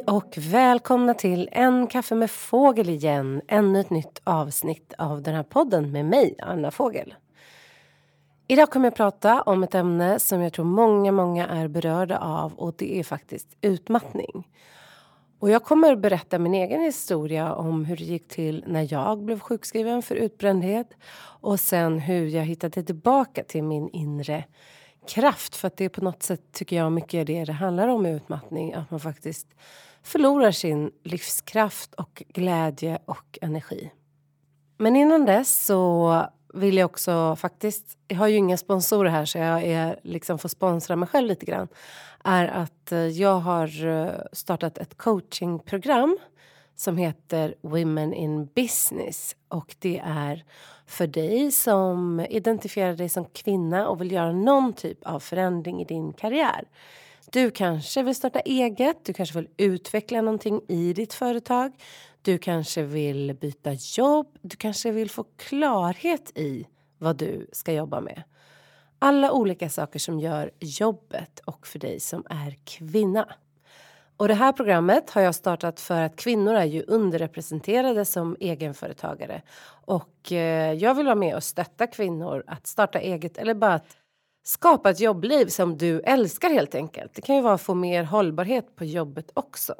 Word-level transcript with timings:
och 0.00 0.34
välkomna 0.38 1.14
till 1.14 1.48
En 1.52 1.86
kaffe 1.86 2.14
med 2.14 2.30
fågel 2.30 2.88
igen. 2.88 3.42
Ännu 3.48 3.80
ett 3.80 3.90
nytt 3.90 4.20
avsnitt 4.24 4.92
av 4.98 5.22
den 5.22 5.34
här 5.34 5.42
podden 5.42 5.92
med 5.92 6.04
mig, 6.04 6.34
Anna 6.42 6.70
Fågel. 6.70 7.14
Idag 8.48 8.70
kommer 8.70 8.86
jag 8.86 8.94
prata 8.94 9.42
om 9.42 9.62
ett 9.62 9.74
ämne 9.74 10.18
som 10.18 10.40
jag 10.40 10.52
tror 10.52 10.64
många, 10.64 11.12
många 11.12 11.46
är 11.46 11.68
berörda 11.68 12.18
av 12.18 12.54
och 12.54 12.74
det 12.78 12.98
är 12.98 13.04
faktiskt 13.04 13.56
utmattning. 13.60 14.48
Och 15.38 15.50
jag 15.50 15.64
kommer 15.64 15.96
berätta 15.96 16.38
min 16.38 16.54
egen 16.54 16.80
historia 16.80 17.54
om 17.54 17.84
hur 17.84 17.96
det 17.96 18.04
gick 18.04 18.28
till 18.28 18.64
när 18.66 18.92
jag 18.92 19.18
blev 19.18 19.40
sjukskriven 19.40 20.02
för 20.02 20.14
utbrändhet 20.14 20.88
och 21.40 21.60
sen 21.60 21.98
hur 21.98 22.26
jag 22.26 22.44
hittade 22.44 22.82
tillbaka 22.82 23.44
till 23.44 23.62
min 23.62 23.88
inre 23.88 24.44
kraft. 25.08 25.56
För 25.56 25.68
att 25.68 25.76
det 25.76 25.84
är 25.84 25.88
på 25.88 26.04
något 26.04 26.22
sätt 26.22 26.40
tycker 26.52 26.76
jag 26.76 26.92
mycket 26.92 27.26
det 27.26 27.44
det 27.44 27.52
handlar 27.52 27.88
om 27.88 28.02
med 28.02 28.16
utmattning. 28.16 28.72
Att 28.72 28.90
man 28.90 29.00
faktiskt 29.00 29.46
förlorar 30.02 30.50
sin 30.50 30.90
livskraft 31.02 31.94
och 31.94 32.22
glädje 32.28 32.98
och 33.04 33.38
energi. 33.42 33.90
Men 34.78 34.96
innan 34.96 35.24
dess 35.24 35.64
så 35.64 36.26
vill 36.54 36.76
jag 36.76 36.86
också 36.86 37.36
faktiskt, 37.36 37.98
jag 38.08 38.16
har 38.16 38.28
ju 38.28 38.36
inga 38.36 38.56
sponsorer 38.56 39.10
här 39.10 39.24
så 39.24 39.38
jag 39.38 39.62
är, 39.62 40.00
liksom 40.02 40.38
får 40.38 40.48
sponsra 40.48 40.96
mig 40.96 41.08
själv 41.08 41.28
lite 41.28 41.46
grann. 41.46 41.68
Är 42.24 42.48
att 42.48 42.92
eh, 42.92 42.98
jag 42.98 43.38
har 43.38 43.86
eh, 43.86 44.10
startat 44.32 44.78
ett 44.78 44.96
coachingprogram 44.96 46.18
som 46.76 46.96
heter 46.96 47.54
Women 47.60 48.14
in 48.14 48.46
Business. 48.46 49.36
Och 49.48 49.76
det 49.78 50.02
är 50.04 50.44
för 50.86 51.06
dig 51.06 51.52
som 51.52 52.26
identifierar 52.30 52.94
dig 52.94 53.08
som 53.08 53.24
kvinna 53.24 53.88
och 53.88 54.00
vill 54.00 54.12
göra 54.12 54.32
någon 54.32 54.72
typ 54.72 55.04
av 55.04 55.20
förändring 55.20 55.82
i 55.82 55.84
din 55.84 56.12
karriär. 56.12 56.68
Du 57.32 57.50
kanske 57.50 58.02
vill 58.02 58.14
starta 58.14 58.40
eget, 58.40 59.04
du 59.04 59.12
kanske 59.12 59.38
vill 59.38 59.48
utveckla 59.56 60.20
någonting 60.20 60.60
i 60.68 60.92
ditt 60.92 61.14
företag. 61.14 61.72
Du 62.22 62.38
kanske 62.38 62.82
vill 62.82 63.34
byta 63.40 63.72
jobb, 63.72 64.26
du 64.42 64.56
kanske 64.56 64.90
vill 64.90 65.10
få 65.10 65.24
klarhet 65.36 66.38
i 66.38 66.66
vad 66.98 67.16
du 67.16 67.46
ska 67.52 67.72
jobba 67.72 68.00
med. 68.00 68.22
Alla 68.98 69.32
olika 69.32 69.70
saker 69.70 69.98
som 69.98 70.20
gör 70.20 70.50
jobbet 70.60 71.40
och 71.44 71.66
för 71.66 71.78
dig 71.78 72.00
som 72.00 72.26
är 72.30 72.58
kvinna. 72.64 73.28
Och 74.16 74.28
det 74.28 74.34
här 74.34 74.52
programmet 74.52 75.10
har 75.10 75.22
jag 75.22 75.34
startat 75.34 75.80
för 75.80 76.00
att 76.00 76.16
kvinnor 76.16 76.54
är 76.54 76.64
ju 76.64 76.84
underrepresenterade 76.86 78.04
som 78.04 78.36
egenföretagare. 78.40 79.42
Och 79.84 80.32
eh, 80.32 80.72
jag 80.72 80.94
vill 80.94 81.06
vara 81.06 81.14
med 81.14 81.36
och 81.36 81.44
stötta 81.44 81.86
kvinnor 81.86 82.44
att 82.46 82.66
starta 82.66 82.98
eget 82.98 83.38
eller 83.38 83.54
bara 83.54 83.74
att 83.74 83.96
skapa 84.44 84.90
ett 84.90 85.00
jobbliv 85.00 85.46
som 85.46 85.78
du 85.78 86.00
älskar 86.00 86.50
helt 86.50 86.74
enkelt. 86.74 87.14
Det 87.14 87.22
kan 87.22 87.36
ju 87.36 87.42
vara 87.42 87.54
att 87.54 87.62
få 87.62 87.74
mer 87.74 88.04
hållbarhet 88.04 88.76
på 88.76 88.84
jobbet 88.84 89.30
också. 89.34 89.74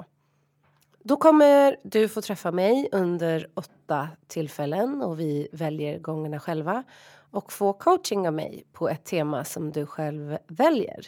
Då 1.05 1.17
kommer 1.17 1.77
du 1.83 2.08
få 2.08 2.20
träffa 2.20 2.51
mig 2.51 2.89
under 2.92 3.46
åtta 3.55 4.08
tillfällen 4.27 5.02
och 5.02 5.20
vi 5.20 5.48
väljer 5.52 5.98
gångerna 5.98 6.40
själva 6.40 6.85
och 7.30 7.52
få 7.52 7.73
coaching 7.73 8.29
av 8.29 8.35
mig 8.35 8.64
på 8.73 8.89
ett 8.89 9.05
tema 9.05 9.45
som 9.45 9.73
du 9.73 9.86
själv 9.86 10.39
väljer. 10.46 11.06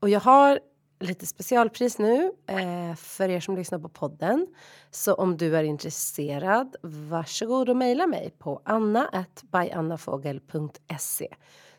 Och 0.00 0.08
jag 0.08 0.20
har 0.20 0.60
lite 1.02 1.26
specialpris 1.26 1.98
nu 1.98 2.32
eh, 2.46 2.94
för 2.96 3.28
er 3.28 3.40
som 3.40 3.56
lyssnar 3.56 3.78
på 3.78 3.88
podden. 3.88 4.46
Så 4.90 5.14
om 5.14 5.36
du 5.36 5.56
är 5.56 5.62
intresserad, 5.62 6.76
varsågod 6.82 7.68
och 7.68 7.76
mejla 7.76 8.06
mig 8.06 8.34
på 8.38 8.62
anna.byannafogel.se 8.64 11.28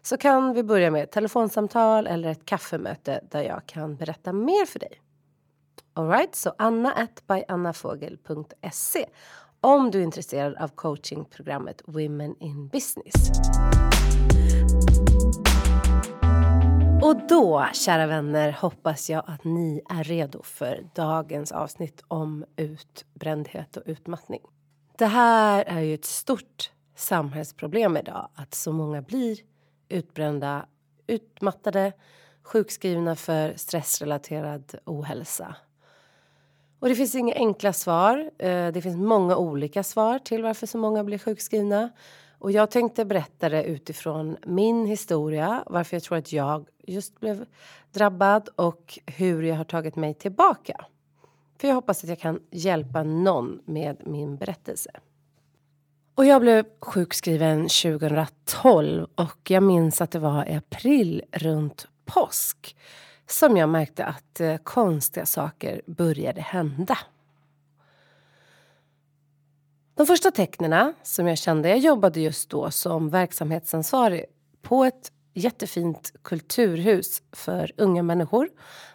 så 0.02 0.18
kan 0.18 0.54
vi 0.54 0.64
börja 0.64 0.92
med 0.92 1.04
ett 1.04 1.12
telefonsamtal 1.12 2.08
eller 2.08 2.30
ett 2.30 2.46
kaffemöte 2.46 3.22
där 3.32 3.42
jag 3.42 3.66
kan 3.66 3.96
berätta 3.96 4.34
mer 4.34 4.66
för 4.66 4.80
dig. 4.80 5.02
Alright, 5.94 6.36
så 6.36 6.54
anna.byannafogel.se 6.58 9.06
om 9.62 9.92
du 9.92 10.00
är 10.00 10.04
intresserad 10.04 10.56
av 10.56 10.68
coachingprogrammet 10.68 11.82
Women 11.86 12.36
in 12.40 12.68
Business. 12.68 13.14
Och 17.04 17.28
då, 17.28 17.68
kära 17.74 18.08
vänner, 18.08 18.52
hoppas 18.52 19.10
jag 19.10 19.24
att 19.28 19.44
ni 19.44 19.82
är 19.90 20.04
redo 20.04 20.44
för 20.44 20.86
dagens 20.96 21.52
avsnitt 21.52 22.04
om 22.08 22.46
utbrändhet 22.56 23.78
och 23.78 23.84
utmattning. 23.86 24.42
Det 24.98 25.06
här 25.06 25.64
är 25.68 25.80
ju 25.80 25.94
ett 25.94 26.06
stort 26.06 26.72
samhällsproblem 26.96 27.98
idag, 27.98 28.30
att 28.36 28.54
så 28.54 28.72
många 28.72 29.02
blir 29.02 29.38
utbrända, 29.90 30.66
utmattade, 31.08 31.94
sjukskrivna 32.44 33.16
för 33.16 33.54
stressrelaterad 33.56 34.76
ohälsa. 34.86 35.56
Och 36.80 36.90
det 36.90 36.96
finns 36.96 37.16
inga 37.16 37.36
enkla 37.36 37.74
svar. 37.74 38.32
Eh, 38.38 38.68
det 38.68 38.82
finns 38.82 38.98
många 38.98 39.38
olika 39.38 39.84
svar 39.84 40.20
till 40.20 40.44
varför 40.44 40.68
så 40.68 40.78
många 40.78 41.04
blir 41.04 41.18
sjukskrivna. 41.18 41.90
Och 42.44 42.52
jag 42.52 42.72
tänkte 42.72 43.06
berätta 43.06 43.50
det 43.50 43.64
utifrån 43.64 44.38
min 44.46 44.86
historia, 44.86 45.64
varför 45.68 45.96
jag 45.96 46.04
tror 46.04 46.18
att 46.18 46.34
jag 46.34 46.66
just 46.88 47.20
blev 47.20 47.46
drabbad 47.92 48.50
och 48.56 49.00
hur 49.06 49.44
jag 49.44 49.56
har 49.56 49.64
tagit 49.64 49.96
mig 49.96 50.14
tillbaka. 50.14 50.86
För 51.58 51.68
jag 51.68 51.76
hoppas 51.76 52.04
att 52.04 52.10
jag 52.10 52.20
kan 52.20 52.40
hjälpa 52.52 53.04
någon 53.04 53.62
med 53.66 54.08
min 54.08 54.38
berättelse. 54.38 54.92
Och 56.16 56.26
jag 56.26 56.42
blev 56.42 56.66
sjukskriven 56.80 57.62
2012 57.62 59.08
och 59.16 59.52
jag 59.52 59.64
minns 59.64 60.02
att 60.02 60.12
det 60.12 60.20
var 60.20 60.50
i 60.50 60.56
april 60.56 61.24
runt 61.32 61.88
påsk 62.06 62.76
som 63.28 63.58
jag 63.58 63.70
märkte 63.70 64.06
att 64.06 64.40
eh, 64.40 64.58
konstiga 64.58 65.26
saker 65.26 65.82
började 65.86 66.42
hända. 66.42 66.98
De 69.96 70.08
första 70.08 70.32
tecknen 70.32 70.94
som 71.04 71.28
jag 71.28 71.38
kände, 71.38 71.70
jag 71.70 71.78
jobbade 71.78 72.20
just 72.20 72.50
då 72.50 72.72
som 72.72 73.10
verksamhetsansvarig 73.10 74.26
på 74.62 74.84
ett 74.84 75.12
jättefint 75.34 76.14
kulturhus 76.24 77.22
för 77.32 77.72
unga 77.78 78.04
människor 78.04 78.50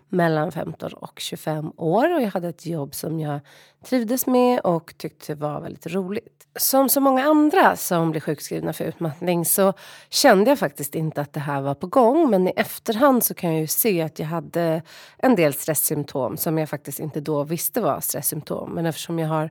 mellan 0.08 0.52
15 0.52 0.92
och 0.92 1.20
25 1.20 1.72
år. 1.76 2.14
Och 2.14 2.22
jag 2.22 2.30
hade 2.30 2.48
ett 2.48 2.66
jobb 2.66 2.94
som 2.94 3.20
jag 3.20 3.40
trivdes 3.84 4.26
med 4.26 4.60
och 4.60 4.94
tyckte 4.96 5.34
var 5.34 5.60
väldigt 5.60 5.86
roligt. 5.86 6.46
Som 6.58 6.88
så 6.88 7.00
många 7.00 7.24
andra 7.24 7.76
som 7.76 8.10
blir 8.10 8.20
sjukskrivna 8.20 8.72
för 8.72 8.84
utmattning 8.84 9.44
så 9.44 9.72
kände 10.08 10.50
jag 10.50 10.58
faktiskt 10.58 10.94
inte 10.94 11.20
att 11.20 11.32
det 11.32 11.40
här 11.40 11.60
var 11.60 11.74
på 11.74 11.86
gång. 11.86 12.30
Men 12.30 12.48
i 12.48 12.52
efterhand 12.56 13.24
så 13.24 13.34
kan 13.34 13.50
jag 13.52 13.60
ju 13.60 13.66
se 13.66 14.02
att 14.02 14.18
jag 14.18 14.26
hade 14.26 14.82
en 15.16 15.36
del 15.36 15.54
stresssymptom 15.54 16.36
som 16.36 16.58
jag 16.58 16.68
faktiskt 16.68 17.00
inte 17.00 17.20
då 17.20 17.44
visste 17.44 17.80
var 17.80 18.00
stresssymptom. 18.00 18.70
Men 18.70 18.86
eftersom 18.86 19.18
jag 19.18 19.28
har 19.28 19.50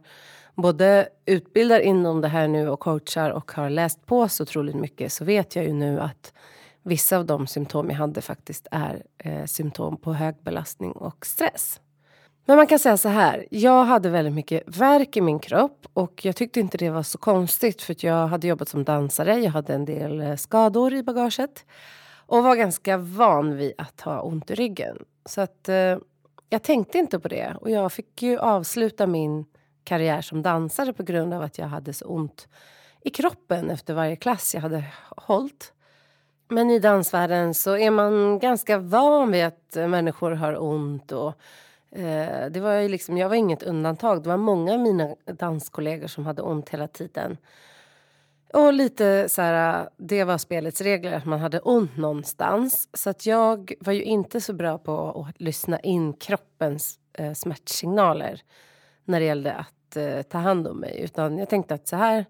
både 0.58 1.10
utbildar 1.26 1.80
inom 1.80 2.22
det 2.22 2.28
här 2.28 2.48
nu 2.48 2.70
och 2.70 2.80
coachar 2.80 3.30
och 3.30 3.52
har 3.52 3.70
läst 3.70 4.06
på 4.06 4.30
så 4.30 4.44
otroligt 4.44 4.76
mycket 4.76 5.14
så 5.14 5.26
vet 5.26 5.56
jag 5.56 5.66
ju 5.66 5.74
nu 5.74 6.00
att 6.00 6.34
vissa 6.84 7.18
av 7.18 7.26
de 7.26 7.48
symptom 7.48 7.90
jag 7.90 7.98
hade 7.98 8.22
faktiskt 8.22 8.68
är 8.72 9.04
eh, 9.18 9.46
symptom 9.46 9.98
på 9.98 10.14
hög 10.14 10.36
belastning 10.44 10.92
och 10.92 11.26
stress. 11.26 11.82
Men 12.46 12.58
man 12.58 12.68
kan 12.68 12.80
säga 12.80 12.98
så 12.98 13.10
här, 13.10 13.46
jag 13.52 13.84
hade 13.84 14.10
väldigt 14.10 14.34
mycket 14.34 14.64
värk 14.66 15.18
i 15.18 15.22
min 15.22 15.40
kropp 15.40 15.88
och 15.94 16.26
jag 16.26 16.36
tyckte 16.36 16.60
inte 16.60 16.78
det 16.78 16.90
var 16.90 17.04
så 17.04 17.18
konstigt 17.18 17.82
för 17.82 17.96
jag 18.06 18.28
hade 18.28 18.48
jobbat 18.48 18.70
som 18.70 18.84
dansare, 18.84 19.40
jag 19.40 19.52
hade 19.52 19.74
en 19.74 19.86
del 19.86 20.22
eh, 20.22 20.36
skador 20.36 20.94
i 20.94 21.04
bagaget 21.04 21.66
och 22.26 22.44
var 22.44 22.56
ganska 22.56 22.98
van 22.98 23.58
vid 23.58 23.74
att 23.78 24.02
ha 24.02 24.22
ont 24.22 24.52
i 24.52 24.56
ryggen. 24.56 24.98
Så 25.26 25.42
att 25.42 25.70
eh, 25.70 25.98
jag 26.50 26.64
tänkte 26.64 26.98
inte 26.98 27.20
på 27.20 27.28
det 27.28 27.56
och 27.62 27.70
jag 27.70 27.92
fick 27.92 28.22
ju 28.22 28.40
avsluta 28.40 29.08
min 29.08 29.46
karriär 29.88 30.22
som 30.22 30.42
dansare 30.42 30.94
på 30.94 31.04
grund 31.04 31.34
av 31.34 31.42
att 31.42 31.58
jag 31.58 31.68
hade 31.68 31.94
så 31.94 32.06
ont 32.06 32.48
i 33.02 33.10
kroppen 33.10 33.70
efter 33.70 33.94
varje 33.94 34.16
klass 34.16 34.54
jag 34.54 34.62
hade 34.62 34.84
hållit. 35.18 35.74
Men 36.50 36.70
i 36.70 36.80
dansvärlden 36.80 37.54
så 37.54 37.78
är 37.78 37.92
man 37.92 38.40
ganska 38.40 38.78
van 38.78 39.32
vid 39.32 39.46
att 39.46 39.76
eh, 39.76 39.88
människor 39.88 40.32
har 40.32 40.64
ont. 40.64 41.12
Och, 41.12 41.34
eh, 41.92 42.50
det 42.50 42.60
var 42.60 42.74
ju 42.74 42.90
liksom, 42.90 43.18
jag 43.18 43.30
var 43.30 43.36
inget 43.36 43.64
undantag. 43.64 44.24
Det 44.24 44.30
var 44.30 44.38
många 44.38 44.74
av 44.74 44.80
mina 44.80 45.16
danskollegor 45.26 46.08
som 46.08 46.26
hade 46.26 46.42
ont 46.42 46.70
hela 46.70 46.88
tiden. 46.88 47.38
Och 48.54 48.74
lite 48.74 49.30
så 49.30 49.42
här, 49.42 49.90
det 49.98 50.24
var 50.24 50.38
spelets 50.38 50.82
regler, 50.82 51.12
att 51.12 51.26
man 51.26 51.40
hade 51.40 51.60
ont 51.60 51.98
någonstans. 51.98 52.90
Så 52.94 53.10
att 53.10 53.26
jag 53.26 53.74
var 53.80 53.94
ju 53.94 54.04
inte 54.04 54.42
så 54.42 54.54
bra 54.54 54.78
på 54.78 55.26
att 55.30 55.42
lyssna 55.42 55.80
in 55.80 56.14
kroppens 56.14 57.00
eh, 57.14 57.34
smärtsignaler 57.34 58.42
när 59.06 59.20
det 59.20 59.26
gällde 59.26 59.54
att 59.54 59.77
eh, 59.96 60.22
ta 60.22 60.38
hand 60.38 60.68
om 60.68 60.80
mig. 60.80 61.00
Utan 61.00 61.38
jag 61.38 61.50
tänkte 61.50 61.74
att 61.74 61.88
så 61.88 61.96
här, 61.96 62.26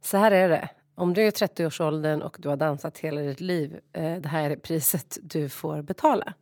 så 0.00 0.16
här 0.16 0.30
är 0.30 0.48
det. 0.48 0.68
Om 0.94 1.14
du 1.14 1.22
är 1.22 1.30
30-årsåldern 1.30 2.22
och 2.22 2.36
du 2.38 2.48
har 2.48 2.56
dansat 2.56 2.98
hela 2.98 3.20
ditt 3.20 3.40
liv, 3.40 3.80
eh, 3.92 4.16
det 4.16 4.28
här 4.28 4.50
är 4.50 4.56
priset 4.56 5.18
du 5.22 5.48
får 5.48 5.82
betala. 5.82 6.34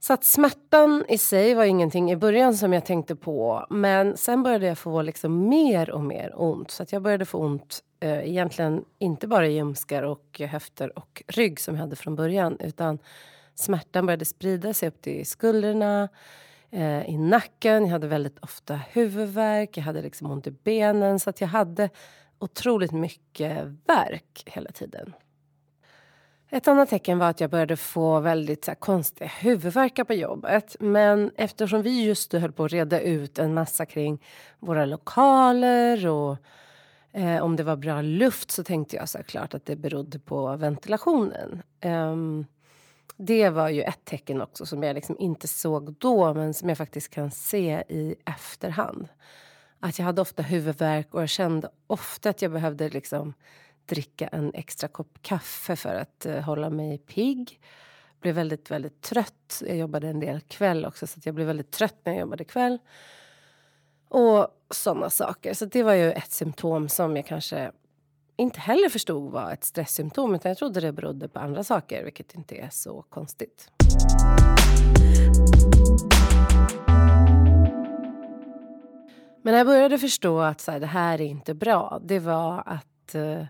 Så 0.00 0.12
att 0.12 0.24
smärtan 0.24 1.04
i 1.08 1.18
sig 1.18 1.54
var 1.54 1.64
ingenting 1.64 2.10
i 2.10 2.16
början 2.16 2.56
som 2.56 2.72
jag 2.72 2.84
tänkte 2.84 3.16
på. 3.16 3.66
Men 3.70 4.16
sen 4.16 4.42
började 4.42 4.66
jag 4.66 4.78
få 4.78 5.02
liksom 5.02 5.48
mer 5.48 5.90
och 5.90 6.04
mer 6.04 6.32
ont. 6.34 6.70
Så 6.70 6.82
att 6.82 6.92
jag 6.92 7.02
började 7.02 7.24
få 7.24 7.38
ont 7.38 7.82
eh, 8.00 8.28
egentligen 8.28 8.84
inte 8.98 9.26
bara 9.26 9.46
i 9.46 9.54
ljumskar 9.56 10.02
och 10.02 10.40
höfter 10.40 10.98
och 10.98 11.22
rygg 11.26 11.60
som 11.60 11.74
jag 11.74 11.80
hade 11.80 11.96
från 11.96 12.16
början. 12.16 12.56
Utan 12.60 12.98
smärtan 13.54 14.06
började 14.06 14.24
sprida 14.24 14.74
sig 14.74 14.88
upp 14.88 15.02
till 15.02 15.26
skulderna, 15.26 16.08
eh, 16.70 17.10
i 17.10 17.18
nacken. 17.18 17.84
Jag 17.84 17.90
hade 17.90 18.06
väldigt 18.06 18.38
ofta 18.38 18.80
huvudvärk, 18.92 19.76
jag 19.76 19.84
hade 19.84 20.02
liksom 20.02 20.30
ont 20.30 20.46
i 20.46 20.50
benen. 20.50 21.20
Så 21.20 21.30
att 21.30 21.40
jag 21.40 21.48
hade 21.48 21.90
otroligt 22.38 22.92
mycket 22.92 23.64
värk 23.86 24.42
hela 24.46 24.70
tiden. 24.70 25.14
Ett 26.50 26.68
annat 26.68 26.88
tecken 26.88 27.18
var 27.18 27.30
att 27.30 27.40
jag 27.40 27.50
började 27.50 27.76
få 27.76 28.20
väldigt 28.20 28.64
så 28.64 28.70
här, 28.70 28.76
konstiga 28.76 29.30
huvudvärkar 29.40 30.04
på 30.04 30.14
jobbet. 30.14 30.76
Men 30.80 31.30
eftersom 31.36 31.82
vi 31.82 32.04
just 32.06 32.32
höll 32.32 32.52
på 32.52 32.64
att 32.64 32.72
reda 32.72 33.00
ut 33.00 33.38
en 33.38 33.54
massa 33.54 33.86
kring 33.86 34.22
våra 34.58 34.84
lokaler 34.84 36.06
och 36.06 36.36
eh, 37.12 37.42
om 37.42 37.56
det 37.56 37.62
var 37.62 37.76
bra 37.76 38.02
luft 38.02 38.50
så 38.50 38.64
tänkte 38.64 38.96
jag 38.96 39.08
såklart 39.08 39.54
att 39.54 39.66
det 39.66 39.76
berodde 39.76 40.18
på 40.18 40.56
ventilationen. 40.56 41.62
Um, 41.84 42.46
det 43.16 43.50
var 43.50 43.68
ju 43.68 43.82
ett 43.82 44.04
tecken 44.04 44.42
också 44.42 44.66
som 44.66 44.82
jag 44.82 44.94
liksom 44.94 45.16
inte 45.18 45.48
såg 45.48 45.92
då 45.92 46.34
men 46.34 46.54
som 46.54 46.68
jag 46.68 46.78
faktiskt 46.78 47.10
kan 47.10 47.30
se 47.30 47.84
i 47.88 48.14
efterhand. 48.24 49.08
Att 49.80 49.98
jag 49.98 50.06
hade 50.06 50.20
ofta 50.20 50.42
huvudvärk 50.42 51.14
och 51.14 51.22
jag 51.22 51.28
kände 51.28 51.70
ofta 51.86 52.30
att 52.30 52.42
jag 52.42 52.52
behövde 52.52 52.88
liksom 52.88 53.34
dricka 53.86 54.28
en 54.28 54.54
extra 54.54 54.88
kopp 54.88 55.18
kaffe 55.22 55.76
för 55.76 55.94
att 55.94 56.26
uh, 56.28 56.38
hålla 56.38 56.70
mig 56.70 56.98
pigg. 56.98 57.60
Blev 58.20 58.34
väldigt, 58.34 58.70
väldigt 58.70 59.00
trött. 59.00 59.62
Jag 59.66 59.76
jobbade 59.76 60.08
en 60.08 60.20
del 60.20 60.40
kväll 60.40 60.84
också 60.84 61.06
så 61.06 61.20
jag 61.24 61.34
blev 61.34 61.46
väldigt 61.46 61.70
trött 61.70 61.96
när 62.04 62.12
jag 62.12 62.20
jobbade 62.20 62.44
kväll. 62.44 62.78
Och 64.08 64.48
såna 64.70 65.10
saker. 65.10 65.54
Så 65.54 65.64
det 65.64 65.82
var 65.82 65.94
ju 65.94 66.12
ett 66.12 66.32
symptom 66.32 66.88
som 66.88 67.16
jag 67.16 67.26
kanske 67.26 67.72
inte 68.38 68.60
heller 68.60 68.88
förstod 68.88 69.32
var 69.32 69.52
ett 69.52 69.64
stresssymptom 69.64 70.34
utan 70.34 70.50
jag 70.50 70.58
trodde 70.58 70.80
det 70.80 70.92
berodde 70.92 71.28
på 71.28 71.38
andra 71.38 71.64
saker, 71.64 72.04
vilket 72.04 72.34
inte 72.34 72.54
är 72.54 72.68
så 72.70 73.02
konstigt. 73.02 73.70
Men 79.42 79.52
när 79.52 79.58
jag 79.58 79.66
började 79.66 79.98
förstå 79.98 80.40
att 80.40 80.60
så 80.60 80.72
här, 80.72 80.80
det 80.80 80.86
här 80.86 81.20
är 81.20 81.24
inte 81.24 81.54
bra, 81.54 82.00
det 82.04 82.18
var 82.18 82.62
att 82.66 83.14
eh, 83.14 83.44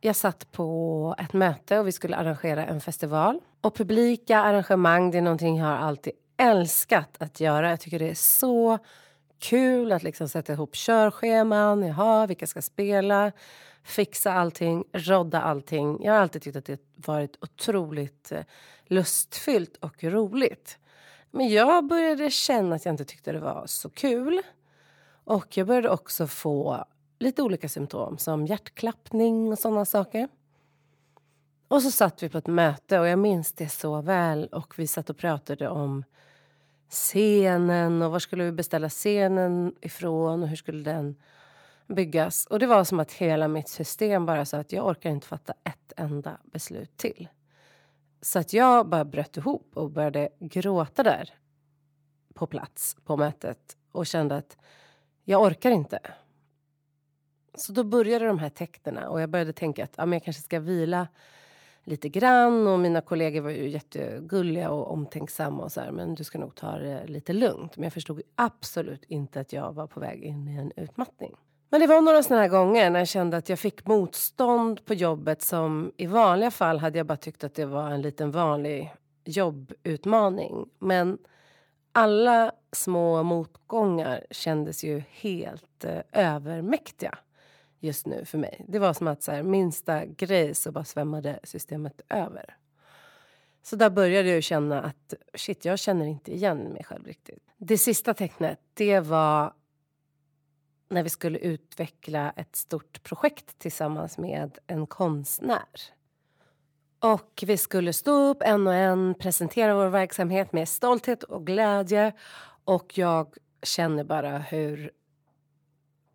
jag 0.00 0.16
satt 0.16 0.52
på 0.52 1.14
ett 1.18 1.32
möte 1.32 1.78
och 1.78 1.86
vi 1.86 1.92
skulle 1.92 2.16
arrangera 2.16 2.66
en 2.66 2.80
festival. 2.80 3.40
Och 3.60 3.74
publika 3.74 4.38
arrangemang, 4.38 5.10
det 5.10 5.18
är 5.18 5.22
någonting 5.22 5.56
jag 5.56 5.66
har 5.66 5.76
alltid 5.76 6.12
älskat 6.36 7.16
att 7.18 7.40
göra. 7.40 7.70
Jag 7.70 7.80
tycker 7.80 7.98
det 7.98 8.10
är 8.10 8.14
så 8.14 8.78
kul 9.38 9.92
att 9.92 10.02
liksom 10.02 10.28
sätta 10.28 10.52
ihop 10.52 10.74
körscheman. 10.74 11.82
Jaha, 11.82 12.26
vilka 12.26 12.46
ska 12.46 12.62
spela? 12.62 13.32
Fixa 13.82 14.32
allting, 14.32 14.84
rodda 14.92 15.40
allting. 15.40 16.04
Jag 16.04 16.12
har 16.12 16.20
alltid 16.20 16.42
tyckt 16.42 16.56
att 16.56 16.64
det 16.64 16.80
varit 16.94 17.36
otroligt 17.40 18.32
eh, 18.32 18.44
lustfyllt 18.86 19.76
och 19.76 20.04
roligt. 20.04 20.78
Men 21.30 21.48
jag 21.48 21.86
började 21.86 22.30
känna 22.30 22.74
att 22.76 22.84
jag 22.84 22.92
inte 22.92 23.04
tyckte 23.04 23.32
det 23.32 23.40
var 23.40 23.66
så 23.66 23.90
kul. 23.90 24.42
Och 25.24 25.56
jag 25.56 25.66
började 25.66 25.90
också 25.90 26.26
få 26.26 26.84
lite 27.18 27.42
olika 27.42 27.68
symptom 27.68 28.18
som 28.18 28.46
hjärtklappning 28.46 29.52
och 29.52 29.58
sådana 29.58 29.84
saker. 29.84 30.28
Och 31.68 31.82
så 31.82 31.90
satt 31.90 32.22
vi 32.22 32.28
på 32.28 32.38
ett 32.38 32.46
möte 32.46 32.98
och 32.98 33.08
jag 33.08 33.18
minns 33.18 33.52
det 33.52 33.68
så 33.68 34.00
väl 34.00 34.46
och 34.46 34.78
vi 34.78 34.86
satt 34.86 35.10
och 35.10 35.16
pratade 35.16 35.68
om 35.68 36.04
scenen 36.88 38.02
och 38.02 38.10
var 38.10 38.18
skulle 38.18 38.44
vi 38.44 38.52
beställa 38.52 38.88
scenen 38.88 39.74
ifrån 39.80 40.42
och 40.42 40.48
hur 40.48 40.56
skulle 40.56 40.82
den 40.82 41.16
byggas. 41.86 42.46
Och 42.46 42.58
det 42.58 42.66
var 42.66 42.84
som 42.84 43.00
att 43.00 43.12
hela 43.12 43.48
mitt 43.48 43.68
system 43.68 44.26
bara 44.26 44.44
sa 44.44 44.58
att 44.58 44.72
jag 44.72 44.86
orkar 44.86 45.10
inte 45.10 45.26
fatta 45.26 45.54
ett 45.64 45.92
enda 45.96 46.38
beslut 46.44 46.96
till. 46.96 47.28
Så 48.20 48.38
att 48.38 48.52
jag 48.52 48.88
bara 48.88 49.04
bröt 49.04 49.36
ihop 49.36 49.70
och 49.74 49.90
började 49.90 50.28
gråta 50.40 51.02
där 51.02 51.34
på 52.34 52.46
plats 52.46 52.96
på 53.04 53.16
mötet 53.16 53.76
och 53.92 54.06
kände 54.06 54.36
att 54.36 54.56
jag 55.24 55.42
orkar 55.42 55.70
inte. 55.70 55.98
Så 57.54 57.72
då 57.72 57.84
började 57.84 58.26
de 58.26 58.38
här 58.38 58.48
tecknen 58.48 59.04
och 59.04 59.20
jag 59.20 59.30
började 59.30 59.52
tänka 59.52 59.84
att 59.84 59.92
ja, 59.96 60.06
men 60.06 60.12
jag 60.12 60.24
kanske 60.24 60.42
ska 60.42 60.60
vila 60.60 61.08
lite 61.88 62.08
grann. 62.08 62.66
Och 62.66 62.78
mina 62.78 63.00
kollegor 63.00 63.40
var 63.40 63.50
ju 63.50 63.68
jättegulliga 63.68 64.70
och 64.70 64.92
omtänksamma 64.92 65.62
och 65.62 65.72
så 65.72 65.80
här, 65.80 65.90
men 65.90 66.14
du 66.14 66.24
ska 66.24 66.38
nog 66.38 66.54
ta 66.54 66.78
det 66.78 67.06
lite 67.06 67.32
lugnt. 67.32 67.76
Men 67.76 67.84
jag 67.84 67.92
förstod 67.92 68.20
absolut 68.34 69.04
inte 69.04 69.40
att 69.40 69.52
jag 69.52 69.72
var 69.72 69.86
på 69.86 70.00
väg 70.00 70.22
in 70.22 70.48
i 70.48 70.56
en 70.56 70.72
utmattning. 70.76 71.36
Men 71.70 71.80
det 71.80 71.86
var 71.86 72.00
några 72.00 72.22
såna 72.22 72.40
här 72.40 72.48
gånger 72.48 72.90
när 72.90 72.98
jag 72.98 73.08
kände 73.08 73.36
att 73.36 73.48
jag 73.48 73.58
fick 73.58 73.86
motstånd 73.86 74.84
på 74.84 74.94
jobbet 74.94 75.42
som 75.42 75.92
i 75.96 76.06
vanliga 76.06 76.50
fall 76.50 76.78
hade 76.78 76.98
jag 76.98 77.06
bara 77.06 77.16
tyckt 77.16 77.44
att 77.44 77.54
det 77.54 77.66
var 77.66 77.90
en 77.90 78.02
liten 78.02 78.30
vanlig 78.30 78.94
jobbutmaning. 79.24 80.68
Men 80.78 81.18
alla 81.92 82.52
små 82.72 83.22
motgångar 83.22 84.26
kändes 84.30 84.84
ju 84.84 85.02
helt 85.10 85.84
eh, 85.84 86.00
övermäktiga 86.12 87.18
just 87.80 88.06
nu 88.06 88.24
för 88.24 88.38
mig. 88.38 88.64
Det 88.68 88.78
var 88.78 88.92
som 88.92 89.08
att 89.08 89.22
så 89.22 89.32
här, 89.32 89.42
minsta 89.42 90.06
grej 90.06 90.54
så 90.54 90.72
bara 90.72 90.84
svämmade 90.84 91.40
systemet 91.42 92.00
över. 92.08 92.56
Så 93.62 93.76
där 93.76 93.90
började 93.90 94.28
jag 94.28 94.42
känna 94.42 94.82
att 94.82 95.14
shit, 95.34 95.64
jag 95.64 95.78
känner 95.78 96.06
inte 96.06 96.34
igen 96.34 96.58
mig 96.58 96.84
själv 96.84 97.06
riktigt. 97.06 97.42
Det 97.56 97.78
sista 97.78 98.14
tecknet, 98.14 98.60
det 98.74 99.00
var 99.00 99.52
när 100.88 101.02
vi 101.02 101.08
skulle 101.08 101.38
utveckla 101.38 102.32
ett 102.36 102.56
stort 102.56 103.02
projekt 103.02 103.58
tillsammans 103.58 104.18
med 104.18 104.58
en 104.66 104.86
konstnär. 104.86 105.68
Och 107.00 107.44
vi 107.46 107.56
skulle 107.56 107.92
stå 107.92 108.28
upp 108.30 108.42
en 108.42 108.66
och 108.66 108.74
en, 108.74 109.14
presentera 109.14 109.74
vår 109.74 109.88
verksamhet 109.88 110.52
med 110.52 110.68
stolthet 110.68 111.22
och 111.22 111.46
glädje. 111.46 112.12
Och 112.64 112.98
jag 112.98 113.36
känner 113.62 114.04
bara 114.04 114.38
hur 114.38 114.90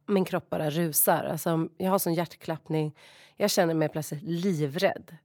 min 0.06 0.26
kropp 0.26 0.50
bara 0.50 0.70
rusar. 0.70 1.24
Alltså, 1.24 1.68
jag 1.78 1.92
har 1.92 2.00
sån 2.00 2.14
hjärtklappning. 2.14 2.96
Jag 3.36 3.50
känner 3.50 3.74
mig 3.74 3.90
plötsligt 3.90 4.24
livrädd. 4.24 5.18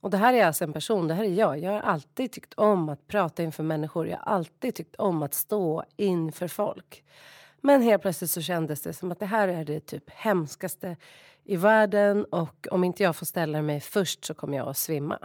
Och 0.00 0.10
det 0.10 0.16
här 0.16 0.34
är 0.34 0.46
alltså 0.46 0.64
en 0.64 0.72
person, 0.72 1.08
det 1.08 1.14
här 1.14 1.24
är 1.24 1.28
jag. 1.28 1.58
Jag 1.58 1.72
har 1.72 1.80
alltid 1.80 2.32
tyckt 2.32 2.54
om 2.54 2.88
att 2.88 3.06
prata 3.06 3.42
inför 3.42 3.62
människor. 3.62 4.08
Jag 4.08 4.16
har 4.16 4.32
alltid 4.32 4.74
tyckt 4.74 4.94
om 4.94 5.22
att 5.22 5.34
stå 5.34 5.84
inför 5.96 6.48
folk. 6.48 7.04
Men 7.60 7.82
helt 7.82 8.02
plötsligt 8.02 8.30
så 8.30 8.42
kändes 8.42 8.82
det 8.82 8.92
som 8.92 9.12
att 9.12 9.18
det 9.18 9.26
här 9.26 9.48
är 9.48 9.64
det 9.64 9.80
typ 9.80 10.10
hemskaste 10.10 10.96
i 11.44 11.56
världen 11.56 12.24
och 12.24 12.66
om 12.70 12.84
inte 12.84 13.02
jag 13.02 13.16
får 13.16 13.26
ställa 13.26 13.62
mig 13.62 13.80
först 13.80 14.24
så 14.24 14.34
kommer 14.34 14.56
jag 14.56 14.68
att 14.68 14.76
svimma. 14.76 15.18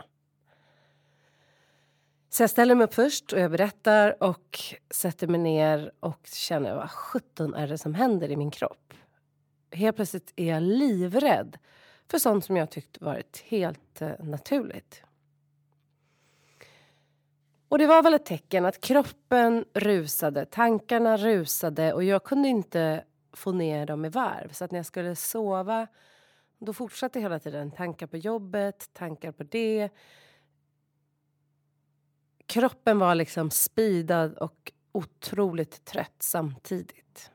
Så 2.30 2.44
jag 2.44 2.50
ställer 2.50 2.76
mig 2.76 2.84
upp 2.84 2.94
först 2.94 3.34
och 3.34 3.40
jag 3.40 3.52
berättar 3.52 4.24
och 4.24 4.60
sätter 4.90 5.28
mig 5.28 5.40
ner 5.40 5.92
och 6.00 6.28
känner 6.34 6.76
vad 6.76 6.92
sjutton 6.92 7.54
är 7.54 7.68
det 7.68 7.78
som 7.78 7.94
händer 7.94 8.32
i 8.32 8.36
min 8.36 8.52
kropp. 8.52 8.94
Helt 9.72 9.96
plötsligt 9.96 10.34
är 10.36 10.46
jag 10.46 10.64
livrädd 10.64 11.58
för 12.08 12.20
sånt 12.20 12.46
som 12.46 12.58
jag 12.58 12.70
tyckt 12.70 13.02
varit 13.02 13.44
helt 13.48 14.02
eh, 14.02 14.12
naturligt. 14.20 15.04
Och 17.70 17.78
det 17.78 17.88
var 17.88 18.04
väl 18.04 18.14
ett 18.14 18.26
tecken 18.26 18.66
att 18.66 18.82
kroppen 18.82 19.66
rusade, 19.74 20.46
tankarna 20.46 21.18
rusade 21.18 21.94
och 21.94 22.04
jag 22.04 22.24
kunde 22.24 22.48
inte 22.48 23.04
få 23.34 23.52
ner 23.52 23.86
dem 23.86 24.06
i 24.06 24.10
varv. 24.10 24.52
Så 24.52 24.66
att 24.66 24.72
när 24.72 24.80
jag 24.80 24.86
skulle 24.86 25.16
sova 25.16 25.88
då 26.60 26.74
fortsatte 26.74 27.20
hela 27.20 27.40
tiden 27.40 27.72
tankar 27.72 28.08
på 28.08 28.18
jobbet, 28.18 28.90
tankar 28.94 29.32
på 29.32 29.44
det 29.44 29.90
kroppen 32.50 33.00
var 33.00 33.16
liksom 33.16 33.52
speedad 33.52 34.38
och 34.38 34.72
otroligt 34.92 35.86
trött 35.86 36.16
samtidigt. 36.20 37.32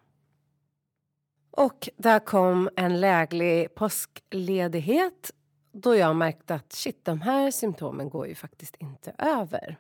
Och 1.51 1.89
där 1.97 2.19
kom 2.19 2.71
en 2.77 3.01
läglig 3.01 3.75
påskledighet 3.75 5.31
då 5.73 5.97
jag 5.97 6.17
märkte 6.17 6.55
att 6.55 6.73
shit, 6.73 7.05
de 7.05 7.21
här 7.21 7.51
symptomen 7.51 8.09
går 8.09 8.27
ju 8.27 8.35
faktiskt 8.35 8.77
inte 8.77 9.15
över. 9.19 9.77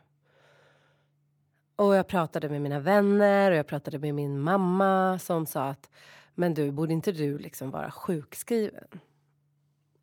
Och 1.76 1.94
jag 1.94 2.08
pratade 2.08 2.48
med 2.48 2.62
mina 2.62 2.80
vänner 2.80 3.50
och 3.50 3.56
jag 3.56 3.66
pratade 3.66 3.98
med 3.98 4.14
min 4.14 4.40
mamma 4.40 5.18
som 5.18 5.46
sa 5.46 5.68
att 5.68 5.90
men 6.34 6.54
du, 6.54 6.70
borde 6.70 6.92
inte 6.92 7.12
du 7.12 7.38
liksom 7.38 7.70
vara 7.70 7.90
sjukskriven? 7.90 9.00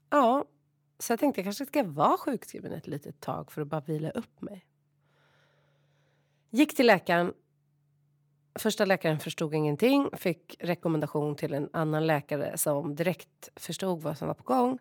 Ja, 0.10 0.46
så 1.00 1.12
jag 1.14 1.20
tänkte 1.20 1.42
jag 1.42 1.46
kanske 1.46 1.66
ska 1.66 1.84
vara 1.84 2.18
sjukskriven 2.18 2.72
ett 2.72 2.88
litet 2.88 3.20
tag 3.20 3.52
för 3.52 3.62
att 3.62 3.68
bara 3.68 3.82
vila 3.82 4.10
upp 4.10 4.42
mig. 4.42 4.66
Gick 6.53 6.75
till 6.75 6.88
läkaren 6.88 7.34
Första 8.60 8.86
läkaren 8.86 9.20
förstod 9.20 9.53
ingenting, 9.53 10.10
fick 10.13 10.55
rekommendation 10.60 11.36
till 11.36 11.53
en 11.53 11.70
annan 11.74 12.08
läkare 12.08 12.58
som 12.58 12.96
direkt 12.96 13.50
förstod 13.55 14.01
vad 14.01 14.17
som 14.17 14.27
var 14.27 14.36
på 14.36 14.43
gång. 14.43 14.79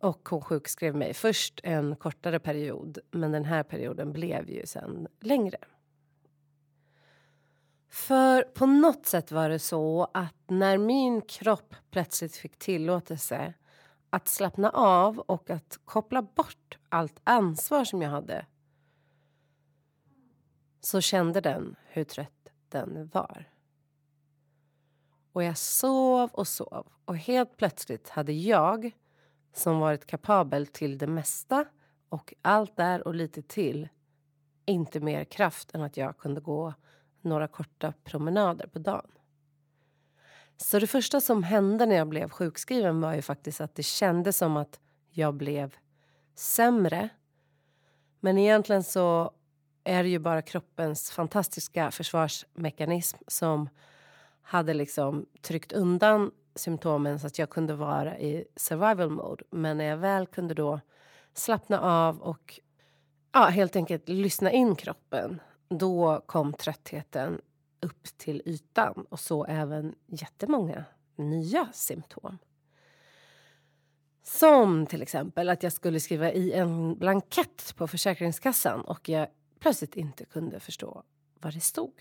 Och 0.00 0.28
hon 0.28 0.40
sjukskrev 0.40 0.96
mig 0.96 1.14
först 1.14 1.60
en 1.62 1.96
kortare 1.96 2.38
period, 2.38 2.98
men 3.10 3.32
den 3.32 3.44
här 3.44 3.62
perioden 3.62 4.12
blev 4.12 4.50
ju 4.50 4.66
sen 4.66 5.08
längre. 5.20 5.58
För 7.90 8.42
på 8.42 8.66
något 8.66 9.06
sätt 9.06 9.32
var 9.32 9.48
det 9.48 9.58
så 9.58 10.08
att 10.14 10.50
när 10.50 10.78
min 10.78 11.22
kropp 11.22 11.74
plötsligt 11.90 12.36
fick 12.36 12.58
tillåtelse 12.58 13.54
att 14.10 14.28
slappna 14.28 14.70
av 14.70 15.18
och 15.18 15.50
att 15.50 15.78
koppla 15.84 16.22
bort 16.22 16.78
allt 16.88 17.20
ansvar 17.24 17.84
som 17.84 18.02
jag 18.02 18.10
hade 18.10 18.46
så 20.84 21.00
kände 21.00 21.40
den 21.40 21.76
hur 21.86 22.04
trött 22.04 22.48
den 22.68 23.10
var. 23.12 23.48
Och 25.32 25.44
jag 25.44 25.58
sov 25.58 26.30
och 26.32 26.48
sov 26.48 26.86
och 27.04 27.16
helt 27.16 27.56
plötsligt 27.56 28.08
hade 28.08 28.32
jag 28.32 28.90
som 29.52 29.78
varit 29.78 30.06
kapabel 30.06 30.66
till 30.66 30.98
det 30.98 31.06
mesta 31.06 31.64
och 32.08 32.34
allt 32.42 32.76
där 32.76 33.06
och 33.06 33.14
lite 33.14 33.42
till 33.42 33.88
inte 34.66 35.00
mer 35.00 35.24
kraft 35.24 35.74
än 35.74 35.82
att 35.82 35.96
jag 35.96 36.18
kunde 36.18 36.40
gå 36.40 36.74
några 37.20 37.48
korta 37.48 37.92
promenader 38.04 38.66
på 38.66 38.78
dagen. 38.78 39.10
Så 40.56 40.78
det 40.78 40.86
första 40.86 41.20
som 41.20 41.42
hände 41.42 41.86
när 41.86 41.96
jag 41.96 42.08
blev 42.08 42.28
sjukskriven 42.28 43.00
var 43.00 43.14
ju 43.14 43.22
faktiskt 43.22 43.60
att 43.60 43.74
det 43.74 43.82
kändes 43.82 44.36
som 44.36 44.56
att 44.56 44.80
jag 45.10 45.34
blev 45.34 45.76
sämre. 46.34 47.08
Men 48.20 48.38
egentligen 48.38 48.84
så 48.84 49.32
är 49.84 50.02
det 50.02 50.08
ju 50.08 50.18
bara 50.18 50.42
kroppens 50.42 51.10
fantastiska 51.10 51.90
försvarsmekanism 51.90 53.18
som 53.26 53.68
hade 54.42 54.74
liksom 54.74 55.26
tryckt 55.42 55.72
undan 55.72 56.30
symptomen 56.54 57.18
så 57.18 57.26
att 57.26 57.38
jag 57.38 57.50
kunde 57.50 57.74
vara 57.74 58.18
i 58.18 58.44
survival 58.56 59.10
mode. 59.10 59.44
Men 59.50 59.78
när 59.78 59.84
jag 59.84 59.96
väl 59.96 60.26
kunde 60.26 60.54
då 60.54 60.80
slappna 61.34 61.80
av 61.80 62.20
och 62.20 62.60
ja, 63.32 63.44
helt 63.44 63.76
enkelt 63.76 64.08
lyssna 64.08 64.50
in 64.50 64.76
kroppen 64.76 65.40
då 65.68 66.22
kom 66.26 66.52
tröttheten 66.52 67.40
upp 67.80 68.04
till 68.16 68.42
ytan 68.46 69.06
och 69.08 69.20
så 69.20 69.44
även 69.44 69.94
jättemånga 70.06 70.84
nya 71.16 71.68
symptom. 71.72 72.38
Som 74.22 74.86
till 74.86 75.02
exempel 75.02 75.48
att 75.48 75.62
jag 75.62 75.72
skulle 75.72 76.00
skriva 76.00 76.32
i 76.32 76.52
en 76.52 76.98
blankett 76.98 77.74
på 77.76 77.86
Försäkringskassan 77.86 78.80
och 78.80 79.08
jag 79.08 79.28
plötsligt 79.64 79.96
inte 79.96 80.24
kunde 80.24 80.60
förstå 80.60 81.02
vad 81.40 81.54
det 81.54 81.60
stod. 81.60 81.92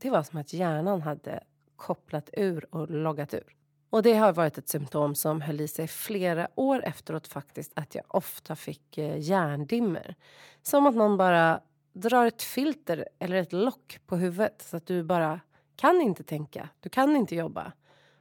Det 0.00 0.10
var 0.10 0.22
som 0.22 0.38
att 0.38 0.52
hjärnan 0.52 1.02
hade 1.02 1.44
kopplat 1.76 2.30
ur 2.32 2.74
och 2.74 2.90
loggat 2.90 3.34
ur. 3.34 3.56
Och 3.90 4.02
det 4.02 4.14
har 4.14 4.32
varit 4.32 4.58
ett 4.58 4.68
symptom 4.68 5.14
som 5.14 5.40
höll 5.40 5.60
i 5.60 5.68
sig 5.68 5.88
flera 5.88 6.48
år 6.54 6.84
efteråt 6.84 7.26
faktiskt. 7.26 7.72
Att 7.74 7.94
jag 7.94 8.04
ofta 8.08 8.56
fick 8.56 8.98
eh, 8.98 9.18
hjärndimmer. 9.18 10.14
Som 10.62 10.86
att 10.86 10.94
någon 10.94 11.16
bara 11.16 11.60
drar 11.92 12.26
ett 12.26 12.42
filter 12.42 13.08
eller 13.18 13.36
ett 13.36 13.52
lock 13.52 14.00
på 14.06 14.16
huvudet 14.16 14.62
så 14.62 14.76
att 14.76 14.86
du 14.86 15.02
bara 15.02 15.40
kan 15.76 16.00
inte 16.00 16.22
tänka. 16.22 16.68
Du 16.80 16.88
kan 16.88 17.16
inte 17.16 17.34
jobba. 17.34 17.72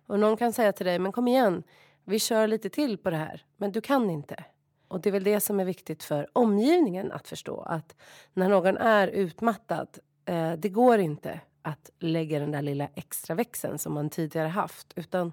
Och 0.07 0.19
någon 0.19 0.37
kan 0.37 0.53
säga 0.53 0.73
till 0.73 0.85
dig, 0.85 0.99
men 0.99 1.11
kom 1.11 1.27
igen, 1.27 1.63
vi 2.05 2.19
kör 2.19 2.47
lite 2.47 2.69
till 2.69 2.97
på 2.97 3.09
det 3.09 3.17
här. 3.17 3.45
Men 3.57 3.71
du 3.71 3.81
kan 3.81 4.09
inte. 4.09 4.43
Och 4.91 5.01
det 5.01 5.09
är 5.09 5.11
väl 5.11 5.23
det 5.23 5.39
som 5.39 5.59
är 5.59 5.65
viktigt 5.65 6.03
för 6.03 6.27
omgivningen 6.33 7.11
att 7.11 7.27
förstå. 7.27 7.61
Att 7.61 7.95
när 8.33 8.49
någon 8.49 8.77
är 8.77 9.07
utmattad, 9.07 9.87
eh, 10.25 10.53
det 10.53 10.69
går 10.69 10.99
inte 10.99 11.39
att 11.61 11.89
lägga 11.99 12.39
den 12.39 12.51
där 12.51 12.61
lilla 12.61 12.87
extra 12.95 13.35
växeln 13.35 13.77
som 13.77 13.93
man 13.93 14.09
tidigare 14.09 14.47
haft. 14.47 14.93
Utan 14.95 15.31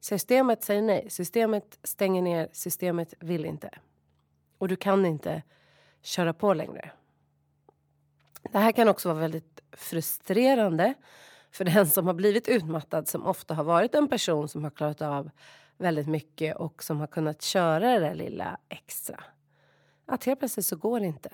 systemet 0.00 0.64
säger 0.64 0.82
nej. 0.82 1.06
Systemet 1.10 1.78
stänger 1.82 2.22
ner. 2.22 2.48
Systemet 2.52 3.14
vill 3.20 3.44
inte. 3.44 3.70
Och 4.58 4.68
du 4.68 4.76
kan 4.76 5.06
inte 5.06 5.42
köra 6.02 6.32
på 6.32 6.54
längre. 6.54 6.90
Det 8.52 8.58
här 8.58 8.72
kan 8.72 8.88
också 8.88 9.08
vara 9.08 9.18
väldigt 9.18 9.60
frustrerande 9.72 10.94
för 11.50 11.64
den 11.64 11.86
som 11.86 12.06
har 12.06 12.14
blivit 12.14 12.48
utmattad 12.48 13.08
som 13.08 13.26
ofta 13.26 13.54
har 13.54 13.64
varit 13.64 13.94
en 13.94 14.08
person 14.08 14.48
som 14.48 14.64
har 14.64 14.70
klarat 14.70 15.02
av 15.02 15.30
väldigt 15.80 16.08
mycket 16.08 16.56
och 16.56 16.82
som 16.82 17.00
har 17.00 17.06
kunnat 17.06 17.42
köra 17.42 17.94
det 17.94 18.00
där 18.00 18.14
lilla 18.14 18.58
extra. 18.68 19.24
Att 20.06 20.24
helt 20.24 20.38
plötsligt 20.38 20.66
så 20.66 20.76
går 20.76 21.00
det 21.00 21.06
inte. 21.06 21.30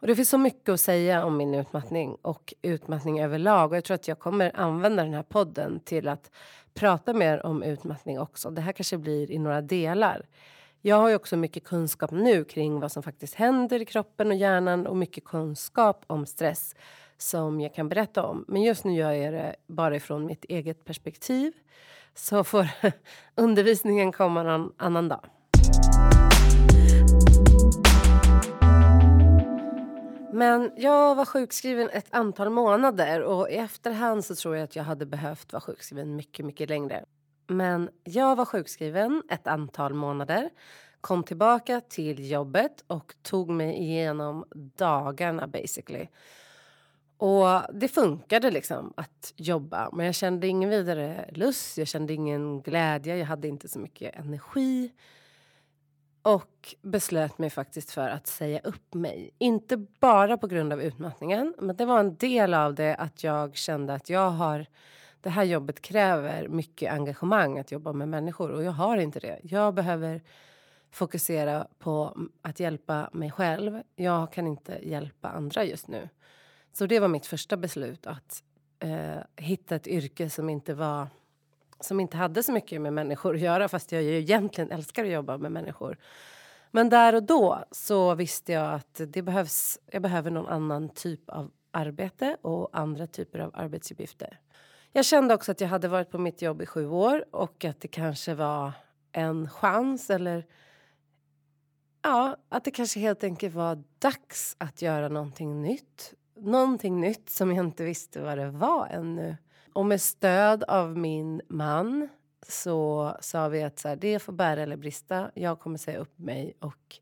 Och 0.00 0.06
det 0.06 0.16
finns 0.16 0.30
så 0.30 0.38
mycket 0.38 0.68
att 0.68 0.80
säga 0.80 1.24
om 1.24 1.36
min 1.36 1.54
utmattning 1.54 2.16
och 2.22 2.54
utmattning 2.62 3.20
överlag. 3.20 3.70
Och 3.70 3.76
jag 3.76 3.84
tror 3.84 3.94
att 3.94 4.08
jag 4.08 4.18
kommer 4.18 4.56
använda 4.56 5.04
den 5.04 5.14
här 5.14 5.22
podden 5.22 5.80
till 5.80 6.08
att 6.08 6.30
prata 6.74 7.12
mer 7.12 7.46
om 7.46 7.62
utmattning 7.62 8.20
också. 8.20 8.50
Det 8.50 8.60
här 8.60 8.72
kanske 8.72 8.98
blir 8.98 9.30
i 9.30 9.38
några 9.38 9.60
delar. 9.60 10.26
Jag 10.80 10.96
har 10.96 11.08
ju 11.08 11.14
också 11.14 11.36
mycket 11.36 11.64
kunskap 11.64 12.10
nu 12.10 12.44
kring 12.44 12.80
vad 12.80 12.92
som 12.92 13.02
faktiskt 13.02 13.34
händer 13.34 13.82
i 13.82 13.84
kroppen 13.84 14.28
och 14.28 14.34
hjärnan 14.34 14.86
och 14.86 14.96
mycket 14.96 15.24
kunskap 15.24 16.04
om 16.06 16.26
stress 16.26 16.74
som 17.24 17.60
jag 17.60 17.74
kan 17.74 17.88
berätta 17.88 18.22
om. 18.22 18.44
Men 18.48 18.62
just 18.62 18.84
nu 18.84 18.94
gör 18.94 19.12
jag 19.12 19.32
det 19.32 19.56
bara 19.66 19.96
ifrån 19.96 20.26
mitt 20.26 20.44
eget 20.44 20.84
perspektiv. 20.84 21.52
Så 22.14 22.44
får 22.44 22.68
undervisningen 23.34 24.12
komma 24.12 24.42
någon 24.42 24.72
annan 24.76 25.08
dag. 25.08 25.24
Men 30.32 30.72
jag 30.76 31.14
var 31.14 31.24
sjukskriven 31.24 31.90
ett 31.92 32.06
antal 32.10 32.50
månader 32.50 33.22
och 33.22 33.50
i 33.50 33.54
efterhand 33.54 34.24
så 34.24 34.34
tror 34.34 34.56
jag 34.56 34.64
att 34.64 34.76
jag 34.76 34.84
hade 34.84 35.06
behövt 35.06 35.52
vara 35.52 35.60
sjukskriven 35.60 36.16
mycket, 36.16 36.46
mycket 36.46 36.68
längre. 36.68 37.04
Men 37.46 37.90
jag 38.04 38.36
var 38.36 38.44
sjukskriven 38.44 39.22
ett 39.30 39.46
antal 39.46 39.94
månader, 39.94 40.50
kom 41.00 41.22
tillbaka 41.24 41.80
till 41.80 42.30
jobbet 42.30 42.84
och 42.86 43.14
tog 43.22 43.50
mig 43.50 43.82
igenom 43.82 44.44
dagarna 44.76 45.46
basically. 45.46 46.06
Och 47.16 47.46
det 47.72 47.88
funkade 47.88 48.50
liksom 48.50 48.92
att 48.96 49.32
jobba, 49.36 49.90
men 49.92 50.06
jag 50.06 50.14
kände 50.14 50.46
ingen 50.46 50.70
vidare 50.70 51.30
lust, 51.32 51.78
jag 51.78 51.88
kände 51.88 52.12
ingen 52.12 52.62
glädje, 52.62 53.16
jag 53.16 53.26
hade 53.26 53.48
inte 53.48 53.68
så 53.68 53.78
mycket 53.78 54.16
energi. 54.16 54.92
Och 56.22 56.74
beslöt 56.82 57.38
mig 57.38 57.50
faktiskt 57.50 57.90
för 57.90 58.08
att 58.08 58.26
säga 58.26 58.60
upp 58.60 58.94
mig. 58.94 59.30
Inte 59.38 59.76
bara 59.76 60.36
på 60.36 60.46
grund 60.46 60.72
av 60.72 60.82
utmattningen, 60.82 61.54
men 61.58 61.76
det 61.76 61.86
var 61.86 62.00
en 62.00 62.16
del 62.16 62.54
av 62.54 62.74
det 62.74 62.94
att 62.94 63.24
jag 63.24 63.56
kände 63.56 63.94
att 63.94 64.10
jag 64.10 64.30
har 64.30 64.66
det 65.24 65.30
här 65.30 65.44
jobbet 65.44 65.82
kräver 65.82 66.48
mycket 66.48 66.92
engagemang 66.92 67.58
att 67.58 67.72
jobba 67.72 67.92
med 67.92 68.08
människor 68.08 68.50
och 68.50 68.64
jag 68.64 68.72
har 68.72 68.96
inte 68.96 69.20
det. 69.20 69.40
Jag 69.42 69.74
behöver 69.74 70.22
fokusera 70.90 71.66
på 71.78 72.16
att 72.42 72.60
hjälpa 72.60 73.10
mig 73.12 73.30
själv. 73.30 73.82
Jag 73.96 74.32
kan 74.32 74.46
inte 74.46 74.78
hjälpa 74.82 75.28
andra 75.28 75.64
just 75.64 75.88
nu. 75.88 76.08
Så 76.74 76.86
det 76.86 77.00
var 77.00 77.08
mitt 77.08 77.26
första 77.26 77.56
beslut 77.56 78.06
att 78.06 78.42
eh, 78.78 79.18
hitta 79.36 79.76
ett 79.76 79.86
yrke 79.86 80.30
som 80.30 80.50
inte 80.50 80.74
var 80.74 81.08
som 81.80 82.00
inte 82.00 82.16
hade 82.16 82.42
så 82.42 82.52
mycket 82.52 82.80
med 82.80 82.92
människor 82.92 83.34
att 83.34 83.40
göra 83.40 83.68
fast 83.68 83.92
jag 83.92 84.02
ju 84.02 84.18
egentligen 84.18 84.70
älskar 84.70 85.04
att 85.04 85.10
jobba 85.10 85.38
med 85.38 85.52
människor. 85.52 85.98
Men 86.70 86.88
där 86.88 87.14
och 87.14 87.22
då 87.22 87.64
så 87.70 88.14
visste 88.14 88.52
jag 88.52 88.74
att 88.74 89.00
det 89.06 89.22
behövs, 89.22 89.78
jag 89.90 90.02
behöver 90.02 90.30
någon 90.30 90.46
annan 90.46 90.88
typ 90.88 91.30
av 91.30 91.50
arbete 91.70 92.36
och 92.42 92.68
andra 92.72 93.06
typer 93.06 93.38
av 93.38 93.50
arbetsuppgifter. 93.54 94.40
Jag 94.92 95.04
kände 95.04 95.34
också 95.34 95.52
att 95.52 95.60
jag 95.60 95.68
hade 95.68 95.88
varit 95.88 96.10
på 96.10 96.18
mitt 96.18 96.42
jobb 96.42 96.62
i 96.62 96.66
sju 96.66 96.88
år 96.88 97.24
och 97.30 97.64
att 97.64 97.80
det 97.80 97.88
kanske 97.88 98.34
var 98.34 98.72
en 99.12 99.50
chans 99.50 100.10
eller 100.10 100.46
ja, 102.02 102.36
att 102.48 102.64
det 102.64 102.70
kanske 102.70 103.00
helt 103.00 103.24
enkelt 103.24 103.54
var 103.54 103.82
dags 103.98 104.56
att 104.58 104.82
göra 104.82 105.08
någonting 105.08 105.62
nytt. 105.62 106.14
Någonting 106.36 107.00
nytt 107.00 107.30
som 107.30 107.54
jag 107.54 107.66
inte 107.66 107.84
visste 107.84 108.20
vad 108.20 108.38
det 108.38 108.50
var 108.50 108.86
ännu. 108.86 109.36
Och 109.72 109.86
med 109.86 110.00
stöd 110.00 110.64
av 110.64 110.98
min 110.98 111.42
man 111.48 112.08
så 112.48 113.16
sa 113.20 113.48
vi 113.48 113.62
att 113.62 113.78
så 113.78 113.88
här, 113.88 113.96
det 113.96 114.18
får 114.18 114.32
bära 114.32 114.62
eller 114.62 114.76
brista. 114.76 115.30
Jag 115.34 115.60
kommer 115.60 115.78
säga 115.78 115.98
upp 115.98 116.18
mig 116.18 116.56
och 116.58 116.98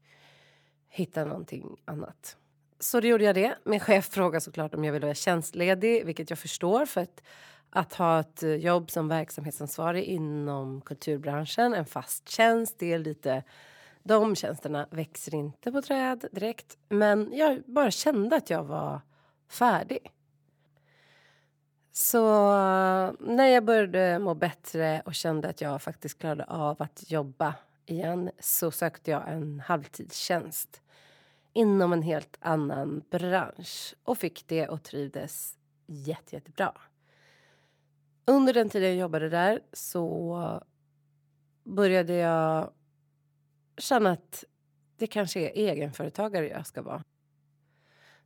hitta 0.89 1.25
någonting 1.25 1.77
annat. 1.85 2.37
Så 2.81 3.01
då 3.01 3.09
gjorde 3.09 3.25
jag 3.25 3.35
det. 3.35 3.55
Min 3.65 3.81
chef 3.81 4.07
frågade 4.07 4.41
såklart 4.41 4.75
om 4.75 4.85
jag 4.85 4.93
ville 4.93 5.07
vara 5.07 5.15
tjänstledig, 5.15 6.07
vilket 6.07 6.31
jag 6.31 6.39
förstår 6.39 6.87
för 6.87 7.01
att 7.01 7.23
att 7.75 7.95
ha 7.95 8.21
ett 8.21 8.43
jobb 8.62 8.91
som 8.91 9.09
verksamhetsansvarig 9.09 10.05
inom 10.05 10.81
kulturbranschen, 10.81 11.75
en 11.75 11.87
fast 11.87 12.29
tjänst, 12.29 12.79
det 12.79 12.93
är 12.93 12.99
lite... 12.99 13.43
De 14.05 14.37
tjänsterna 14.37 14.87
växer 14.91 15.35
inte 15.35 15.73
på 15.73 15.83
träd 15.83 16.25
direkt. 16.33 16.79
Men 16.89 17.31
jag 17.33 17.62
bara 17.67 17.91
kände 17.91 18.37
att 18.37 18.51
jag 18.51 18.65
var 18.65 19.01
färdig. 19.53 20.13
Så 21.93 22.27
eh, 22.55 23.13
när 23.21 23.47
jag 23.47 23.65
började 23.65 24.19
må 24.19 24.35
bättre 24.35 25.03
och 25.05 25.15
kände 25.15 25.49
att 25.49 25.61
jag 25.61 25.83
faktiskt 25.83 26.19
klarade 26.19 26.45
av 26.45 26.83
att 26.83 27.11
jobba 27.11 27.55
igen 27.87 28.31
så 28.39 28.71
sökte 28.71 29.11
jag 29.11 29.29
en 29.29 29.61
halvtidstjänst 29.61 30.83
inom 31.53 31.93
en 31.93 32.03
helt 32.03 32.37
annan 32.41 33.03
bransch 33.11 33.95
och 34.03 34.19
fick 34.19 34.49
det 34.49 34.69
och 34.69 34.83
trivdes 34.83 35.59
jätte, 35.87 36.37
jättebra. 36.37 36.73
Under 38.25 38.55
den 38.55 38.71
tiden 38.71 38.89
jag 38.89 38.99
jobbade 38.99 39.29
där 39.29 39.61
så 39.73 40.63
började 41.65 42.13
jag 42.13 42.71
känna 43.79 44.11
att 44.11 44.45
det 44.97 45.07
kanske 45.07 45.41
är 45.41 45.71
egenföretagare 45.71 46.49
jag 46.49 46.67
ska 46.67 46.83
vara. 46.83 47.03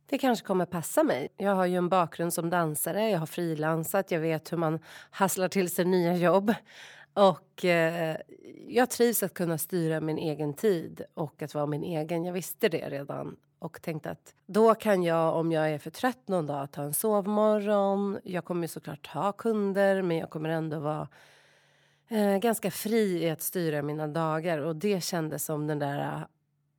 Det 0.09 0.17
kanske 0.17 0.47
kommer 0.47 0.65
passa 0.65 1.03
mig. 1.03 1.27
Jag 1.37 1.55
har 1.55 1.65
ju 1.65 1.75
en 1.75 1.89
bakgrund 1.89 2.33
som 2.33 2.49
dansare, 2.49 3.09
jag 3.09 3.19
har 3.19 3.25
frilansat, 3.25 4.11
jag 4.11 4.19
vet 4.19 4.51
hur 4.51 4.57
man 4.57 4.79
hasslar 5.09 5.47
till 5.47 5.69
sig 5.69 5.85
nya 5.85 6.15
jobb. 6.15 6.53
Och 7.13 7.65
eh, 7.65 8.17
jag 8.67 8.89
trivs 8.89 9.23
att 9.23 9.33
kunna 9.33 9.57
styra 9.57 10.01
min 10.01 10.17
egen 10.17 10.53
tid 10.53 11.01
och 11.13 11.41
att 11.41 11.53
vara 11.53 11.65
min 11.65 11.83
egen. 11.83 12.25
Jag 12.25 12.33
visste 12.33 12.69
det 12.69 12.89
redan 12.89 13.37
och 13.59 13.81
tänkte 13.81 14.09
att 14.09 14.33
då 14.45 14.75
kan 14.75 15.03
jag 15.03 15.35
om 15.35 15.51
jag 15.51 15.69
är 15.69 15.79
för 15.79 15.89
trött 15.89 16.27
någon 16.27 16.45
dag 16.45 16.71
ta 16.71 16.81
en 16.81 16.93
sovmorgon. 16.93 18.19
Jag 18.23 18.45
kommer 18.45 18.67
såklart 18.67 19.07
ha 19.07 19.31
kunder 19.31 20.01
men 20.01 20.17
jag 20.17 20.29
kommer 20.29 20.49
ändå 20.49 20.79
vara 20.79 21.07
eh, 22.07 22.37
ganska 22.37 22.71
fri 22.71 23.23
i 23.23 23.29
att 23.29 23.41
styra 23.41 23.81
mina 23.81 24.07
dagar 24.07 24.57
och 24.57 24.75
det 24.75 25.03
kändes 25.03 25.45
som 25.45 25.67
den 25.67 25.79
där 25.79 25.99
eh, 25.99 26.21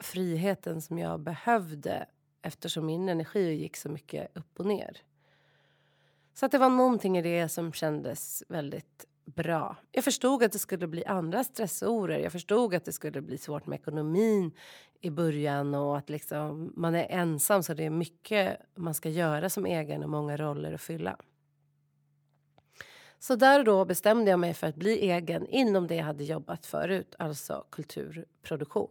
friheten 0.01 0.83
som 0.83 0.99
jag 0.99 1.21
behövde 1.21 2.07
eftersom 2.43 2.87
min 2.87 3.09
energi 3.09 3.55
gick 3.55 3.77
så 3.77 3.89
mycket 3.89 4.37
upp 4.37 4.61
och 4.61 4.67
ner. 4.67 5.03
Så 6.35 6.47
att 6.47 6.53
det 6.53 6.59
var 6.59 6.71
någonting 6.71 7.19
i 7.19 7.23
det 7.23 7.49
som 7.49 7.73
kändes 7.73 8.43
väldigt 8.49 9.07
bra. 9.25 9.77
Jag 9.93 10.05
förstod 10.05 10.43
att 10.43 10.53
det 10.53 10.59
skulle 10.59 10.87
bli 10.87 11.05
andra 11.05 11.45
stressorer. 11.45 12.19
Jag 12.19 12.33
förstod 12.33 12.75
att 12.75 12.85
det 12.85 12.93
skulle 12.93 13.21
bli 13.21 13.39
svårt 13.39 13.67
med 13.67 13.79
ekonomin 13.79 14.53
i 15.01 15.11
början 15.11 15.75
och 15.75 15.99
att 15.99 16.11
liksom 16.11 16.73
man 16.77 16.95
är 16.95 17.07
ensam 17.11 17.63
så 17.63 17.75
det 17.75 17.85
är 17.85 17.91
mycket 17.91 18.61
man 18.75 18.95
ska 18.95 19.09
göra 19.09 19.51
som 19.51 19.67
egen 19.67 20.03
och 20.03 20.11
många 20.11 20.37
roller 20.37 20.73
att 20.73 20.81
fylla. 20.81 21.17
Så 23.19 23.37
där 23.37 23.59
och 23.59 23.65
då 23.65 23.85
bestämde 23.85 24.31
jag 24.31 24.41
mig 24.41 24.55
för 24.55 24.67
att 24.67 24.77
bli 24.77 25.11
egen 25.11 25.47
inom 25.47 25.87
det 25.87 25.95
jag 25.95 26.05
hade 26.05 26.25
jobbat 26.25 26.67
förut, 26.67 27.15
alltså 27.19 27.65
kulturproduktion. 27.71 28.91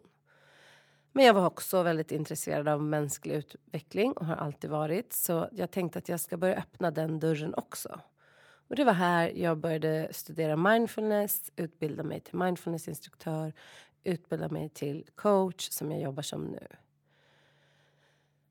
Men 1.11 1.25
jag 1.25 1.33
var 1.33 1.45
också 1.45 1.83
väldigt 1.83 2.11
intresserad 2.11 2.67
av 2.67 2.83
mänsklig 2.83 3.35
utveckling 3.35 4.11
och 4.11 4.25
har 4.25 4.35
alltid 4.35 4.69
varit. 4.69 5.13
Så 5.13 5.49
jag 5.51 5.71
tänkte 5.71 5.99
att 5.99 6.09
jag 6.09 6.19
ska 6.19 6.37
börja 6.37 6.55
öppna 6.55 6.91
den 6.91 7.19
dörren 7.19 7.53
också. 7.57 7.99
Och 8.69 8.75
det 8.75 8.83
var 8.83 8.93
här 8.93 9.31
jag 9.35 9.57
började 9.57 10.07
studera 10.11 10.55
mindfulness, 10.55 11.51
utbilda 11.55 12.03
mig 12.03 12.19
till 12.19 12.35
mindfulnessinstruktör, 12.35 13.53
utbilda 14.03 14.49
mig 14.49 14.69
till 14.69 15.05
coach 15.15 15.69
som 15.69 15.91
jag 15.91 16.01
jobbar 16.01 16.23
som 16.23 16.45
nu. 16.45 16.67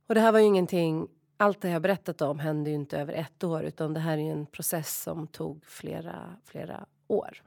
Och 0.06 0.14
det 0.14 0.20
här 0.20 0.32
var 0.32 0.38
ju 0.38 0.44
ingenting, 0.44 1.08
allt 1.36 1.60
det 1.60 1.68
jag 1.68 1.82
berättat 1.82 2.22
om 2.22 2.38
hände 2.38 2.70
ju 2.70 2.76
inte 2.76 2.98
över 2.98 3.12
ett 3.12 3.44
år 3.44 3.62
utan 3.62 3.94
det 3.94 4.00
här 4.00 4.18
är 4.18 4.32
en 4.32 4.46
process 4.46 5.02
som 5.02 5.26
tog 5.26 5.64
flera, 5.64 6.36
flera 6.44 6.86
år. 7.06 7.42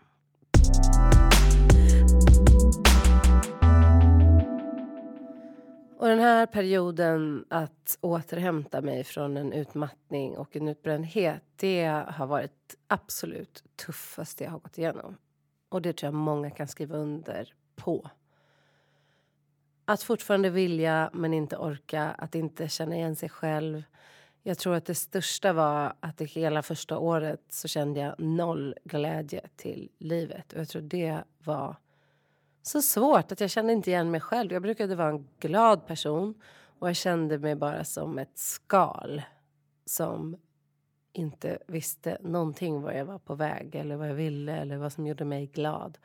Och 6.00 6.08
den 6.08 6.20
här 6.20 6.46
perioden 6.46 7.46
att 7.50 7.98
återhämta 8.02 8.82
mig 8.82 9.04
från 9.04 9.38
en 9.38 9.54
utmattning 9.54 10.38
och 10.38 10.56
en 10.56 10.68
utbrändhet 10.68 11.44
det 11.56 11.86
har 12.08 12.28
varit 12.28 12.76
absolut 12.88 13.64
tuffaste 13.76 14.44
jag 14.44 14.52
har 14.52 14.60
gått 14.60 14.78
igenom. 14.78 15.18
Och 15.70 15.82
det 15.82 15.94
tror 15.94 16.08
jag 16.08 16.14
många 16.14 16.50
kan 16.50 16.68
skriva 16.68 16.98
under 16.98 17.54
på. 17.76 18.10
Att 19.86 20.04
fortfarande 20.04 20.50
vilja 20.50 21.10
men 21.14 21.34
inte 21.34 21.58
orka, 21.58 22.04
att 22.04 22.36
inte 22.36 22.70
känna 22.70 22.96
igen 22.96 23.16
sig 23.16 23.30
själv. 23.30 23.84
Jag 24.44 24.58
tror 24.58 24.76
att 24.76 24.86
det 24.86 24.96
största 24.96 25.54
var 25.54 25.94
att 26.00 26.18
det 26.18 26.26
hela 26.26 26.64
första 26.64 26.98
året 26.98 27.42
så 27.50 27.68
kände 27.68 28.00
jag 28.00 28.16
noll 28.20 28.76
glädje 28.84 29.42
till 29.56 29.90
livet. 29.98 30.54
Och 30.54 30.60
jag 30.60 30.70
tror 30.70 30.82
det 30.82 31.24
var 31.44 31.76
så 32.62 32.82
svårt 32.82 33.32
att 33.32 33.42
jag 33.42 33.50
kände 33.50 33.74
inte 33.74 33.90
igen 33.90 34.12
mig 34.12 34.22
själv. 34.22 34.54
Jag 34.54 34.62
brukade 34.62 34.96
vara 34.96 35.10
en 35.10 35.28
glad 35.40 35.88
person 35.88 36.42
och 36.80 36.90
jag 36.90 36.96
kände 36.96 37.38
mig 37.38 37.56
bara 37.56 37.84
som 37.84 38.20
ett 38.20 38.38
skal 38.38 39.22
som 39.86 40.38
inte 41.14 41.60
visste 41.68 42.18
någonting 42.22 42.82
var 42.82 42.92
jag 42.92 43.06
var 43.06 43.20
på 43.20 43.36
väg 43.36 43.76
eller 43.76 43.96
vad 43.96 44.10
jag 44.10 44.16
ville 44.16 44.58
eller 44.58 44.78
vad 44.78 44.94
som 44.94 45.08
gjorde 45.08 45.26
mig 45.26 45.46
glad. 45.46 45.98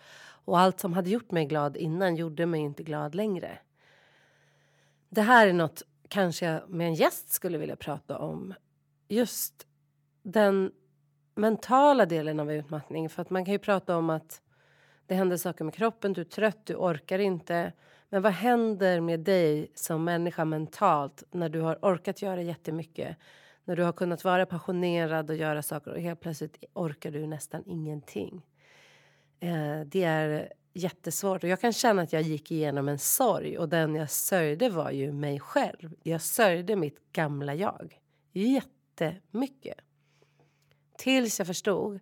Och 0.44 0.58
allt 0.58 0.80
som 0.80 0.92
hade 0.92 1.10
gjort 1.10 1.30
mig 1.30 1.44
glad 1.44 1.76
innan 1.76 2.16
gjorde 2.16 2.46
mig 2.46 2.60
inte 2.60 2.82
glad 2.82 3.14
längre. 3.14 3.58
Det 5.08 5.22
här 5.22 5.46
är 5.46 5.52
något 5.52 5.82
kanske 6.08 6.46
jag 6.46 6.70
med 6.70 6.86
en 6.86 6.94
gäst 6.94 7.30
skulle 7.30 7.58
vilja 7.58 7.76
prata 7.76 8.18
om. 8.18 8.54
Just 9.08 9.66
den 10.22 10.72
mentala 11.34 12.06
delen 12.06 12.40
av 12.40 12.52
utmattning. 12.52 13.08
För 13.08 13.22
att 13.22 13.30
man 13.30 13.44
kan 13.44 13.52
ju 13.52 13.58
prata 13.58 13.96
om 13.96 14.10
att 14.10 14.42
det 15.06 15.14
händer 15.14 15.36
saker 15.36 15.64
med 15.64 15.74
kroppen, 15.74 16.12
du 16.12 16.20
är 16.20 16.24
trött, 16.24 16.66
du 16.66 16.74
orkar 16.74 17.18
inte. 17.18 17.72
Men 18.08 18.22
vad 18.22 18.32
händer 18.32 19.00
med 19.00 19.20
dig 19.20 19.70
som 19.74 20.04
människa 20.04 20.44
mentalt 20.44 21.22
när 21.30 21.48
du 21.48 21.60
har 21.60 21.78
orkat 21.82 22.22
göra 22.22 22.42
jättemycket? 22.42 23.16
När 23.64 23.76
du 23.76 23.82
har 23.82 23.92
kunnat 23.92 24.24
vara 24.24 24.46
passionerad 24.46 25.30
och 25.30 25.36
göra 25.36 25.62
saker 25.62 25.90
och 25.90 26.00
helt 26.00 26.20
plötsligt 26.20 26.64
orkar 26.72 27.10
du 27.10 27.26
nästan 27.26 27.62
ingenting. 27.66 28.46
Eh, 29.40 29.80
det 29.86 30.04
är 30.04 30.52
jättesvårt 30.72 31.44
och 31.44 31.48
jag 31.48 31.60
kan 31.60 31.72
känna 31.72 32.02
att 32.02 32.12
jag 32.12 32.22
gick 32.22 32.50
igenom 32.50 32.88
en 32.88 32.98
sorg 32.98 33.58
och 33.58 33.68
den 33.68 33.94
jag 33.94 34.10
sörjde 34.10 34.68
var 34.68 34.90
ju 34.90 35.12
mig 35.12 35.40
själv. 35.40 35.94
Jag 36.02 36.20
sörjde 36.20 36.76
mitt 36.76 37.12
gamla 37.12 37.54
jag 37.54 38.00
jättemycket. 38.32 39.78
Tills 40.98 41.38
jag 41.38 41.46
förstod 41.46 42.00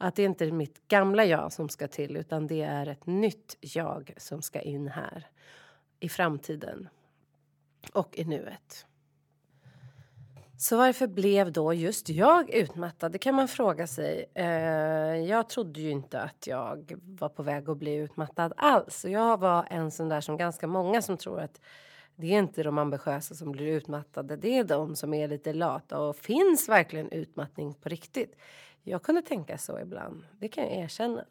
att 0.00 0.16
det 0.16 0.22
inte 0.22 0.44
är 0.44 0.52
mitt 0.52 0.88
gamla 0.88 1.24
jag 1.24 1.52
som 1.52 1.68
ska 1.68 1.88
till 1.88 2.16
utan 2.16 2.46
det 2.46 2.62
är 2.62 2.86
ett 2.86 3.06
nytt 3.06 3.56
jag 3.60 4.14
som 4.16 4.42
ska 4.42 4.60
in 4.60 4.88
här 4.88 5.26
i 6.00 6.08
framtiden 6.08 6.88
och 7.92 8.18
i 8.18 8.24
nuet. 8.24 8.86
Så 10.58 10.76
varför 10.76 11.06
blev 11.06 11.52
då 11.52 11.74
just 11.74 12.08
jag 12.08 12.50
utmattad? 12.50 13.12
Det 13.12 13.18
kan 13.18 13.34
man 13.34 13.48
fråga 13.48 13.86
sig. 13.86 14.30
Eh, 14.34 14.46
jag 15.16 15.48
trodde 15.48 15.80
ju 15.80 15.90
inte 15.90 16.20
att 16.20 16.46
jag 16.46 16.94
var 17.02 17.28
på 17.28 17.42
väg 17.42 17.70
att 17.70 17.76
bli 17.76 17.94
utmattad 17.94 18.52
alls. 18.56 19.04
Jag 19.04 19.40
var 19.40 19.66
en 19.70 19.90
sån 19.90 20.08
där 20.08 20.20
som 20.20 20.36
ganska 20.36 20.66
många 20.66 21.02
som 21.02 21.16
tror 21.16 21.40
att 21.40 21.60
det 22.16 22.26
är 22.26 22.38
inte 22.38 22.62
de 22.62 22.78
ambitiösa 22.78 23.34
som 23.34 23.52
blir 23.52 23.66
utmattade. 23.66 24.36
Det 24.36 24.58
är 24.58 24.64
de 24.64 24.96
som 24.96 25.14
är 25.14 25.28
lite 25.28 25.52
lata 25.52 25.98
och 25.98 26.16
finns 26.16 26.68
verkligen 26.68 27.12
utmattning 27.12 27.74
på 27.74 27.88
riktigt. 27.88 28.36
Jag 28.82 29.02
kunde 29.02 29.22
tänka 29.22 29.58
så 29.58 29.78
ibland. 29.78 30.24
Det 30.38 30.48
kan 30.48 30.64
jag 30.64 30.72
erkänna. 30.72 31.24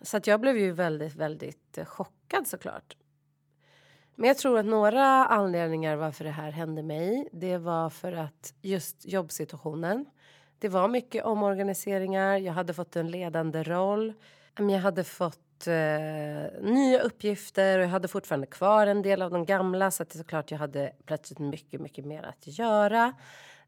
Så 0.00 0.16
att 0.16 0.26
jag 0.26 0.40
blev 0.40 0.58
ju 0.58 0.72
väldigt, 0.72 1.14
väldigt 1.14 1.78
eh, 1.78 1.84
chockad 1.84 2.46
såklart. 2.46 2.96
Men 4.14 4.28
jag 4.28 4.38
tror 4.38 4.58
att 4.58 4.66
några 4.66 5.04
anledningar 5.26 5.96
varför 5.96 6.24
det 6.24 6.30
här 6.30 6.50
hände 6.50 6.82
mig, 6.82 7.28
det 7.32 7.58
var 7.58 7.90
för 7.90 8.12
att 8.12 8.54
just 8.62 9.06
jobbsituationen. 9.06 10.06
Det 10.58 10.68
var 10.68 10.88
mycket 10.88 11.24
omorganiseringar. 11.24 12.36
Jag 12.38 12.52
hade 12.52 12.74
fått 12.74 12.96
en 12.96 13.10
ledande 13.10 13.62
roll. 13.62 14.12
Jag 14.56 14.78
hade 14.78 15.04
fått 15.04 15.66
eh, 15.66 16.62
nya 16.62 17.00
uppgifter 17.02 17.78
och 17.78 17.84
jag 17.84 17.88
hade 17.88 18.08
fortfarande 18.08 18.46
kvar 18.46 18.86
en 18.86 19.02
del 19.02 19.22
av 19.22 19.30
de 19.30 19.44
gamla 19.44 19.90
så 19.90 20.02
att 20.02 20.10
det 20.10 20.18
såklart 20.18 20.50
jag 20.50 20.58
hade 20.58 20.92
plötsligt 21.06 21.38
mycket, 21.38 21.80
mycket 21.80 22.04
mer 22.04 22.22
att 22.22 22.58
göra. 22.58 23.12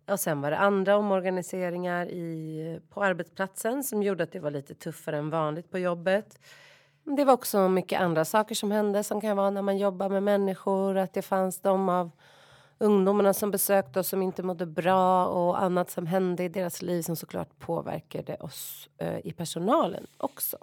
Och 0.08 0.20
sen 0.20 0.40
var 0.40 0.50
det 0.50 0.58
andra 0.58 0.96
omorganiseringar 0.96 2.06
i, 2.06 2.80
på 2.90 3.04
arbetsplatsen 3.04 3.82
som 3.84 4.02
gjorde 4.02 4.24
att 4.24 4.32
det 4.32 4.40
var 4.40 4.50
lite 4.50 4.74
tuffare 4.74 5.18
än 5.18 5.30
vanligt 5.30 5.70
på 5.70 5.78
jobbet. 5.78 6.38
Det 7.04 7.24
var 7.24 7.32
också 7.32 7.68
mycket 7.68 8.00
andra 8.00 8.24
saker 8.24 8.54
som 8.54 8.70
hände 8.70 9.04
som 9.04 9.20
kan 9.20 9.36
vara 9.36 9.50
när 9.50 9.62
man 9.62 9.78
jobbar 9.78 10.08
med 10.08 10.22
människor. 10.22 10.96
Att 10.96 11.12
det 11.12 11.22
fanns 11.22 11.60
de 11.60 11.88
av 11.88 12.10
ungdomarna 12.78 13.34
som 13.34 13.50
besökte 13.50 14.00
oss 14.00 14.08
som 14.08 14.22
inte 14.22 14.42
mådde 14.42 14.66
bra 14.66 15.26
och 15.26 15.62
annat 15.62 15.90
som 15.90 16.06
hände 16.06 16.44
i 16.44 16.48
deras 16.48 16.82
liv 16.82 17.02
som 17.02 17.16
såklart 17.16 17.58
påverkade 17.58 18.34
oss 18.34 18.88
eh, 18.98 19.18
i 19.24 19.32
personalen 19.32 20.06
också. 20.16 20.56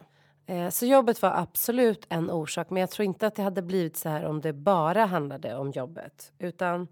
Eh, 0.46 0.70
så 0.70 0.86
jobbet 0.86 1.22
var 1.22 1.32
absolut 1.32 2.06
en 2.10 2.32
orsak 2.32 2.70
men 2.70 2.82
jag 2.82 2.90
tror 2.90 3.06
inte 3.06 3.28
att 3.28 3.36
det 3.36 3.44
hade 3.44 3.62
blivit 3.62 3.98
så 3.98 4.10
här 4.10 4.26
om 4.26 4.42
det 4.42 4.54
bara 4.54 5.06
handlade 5.06 5.56
om 5.56 5.72
jobbet. 5.72 6.32
Utan 6.40 6.88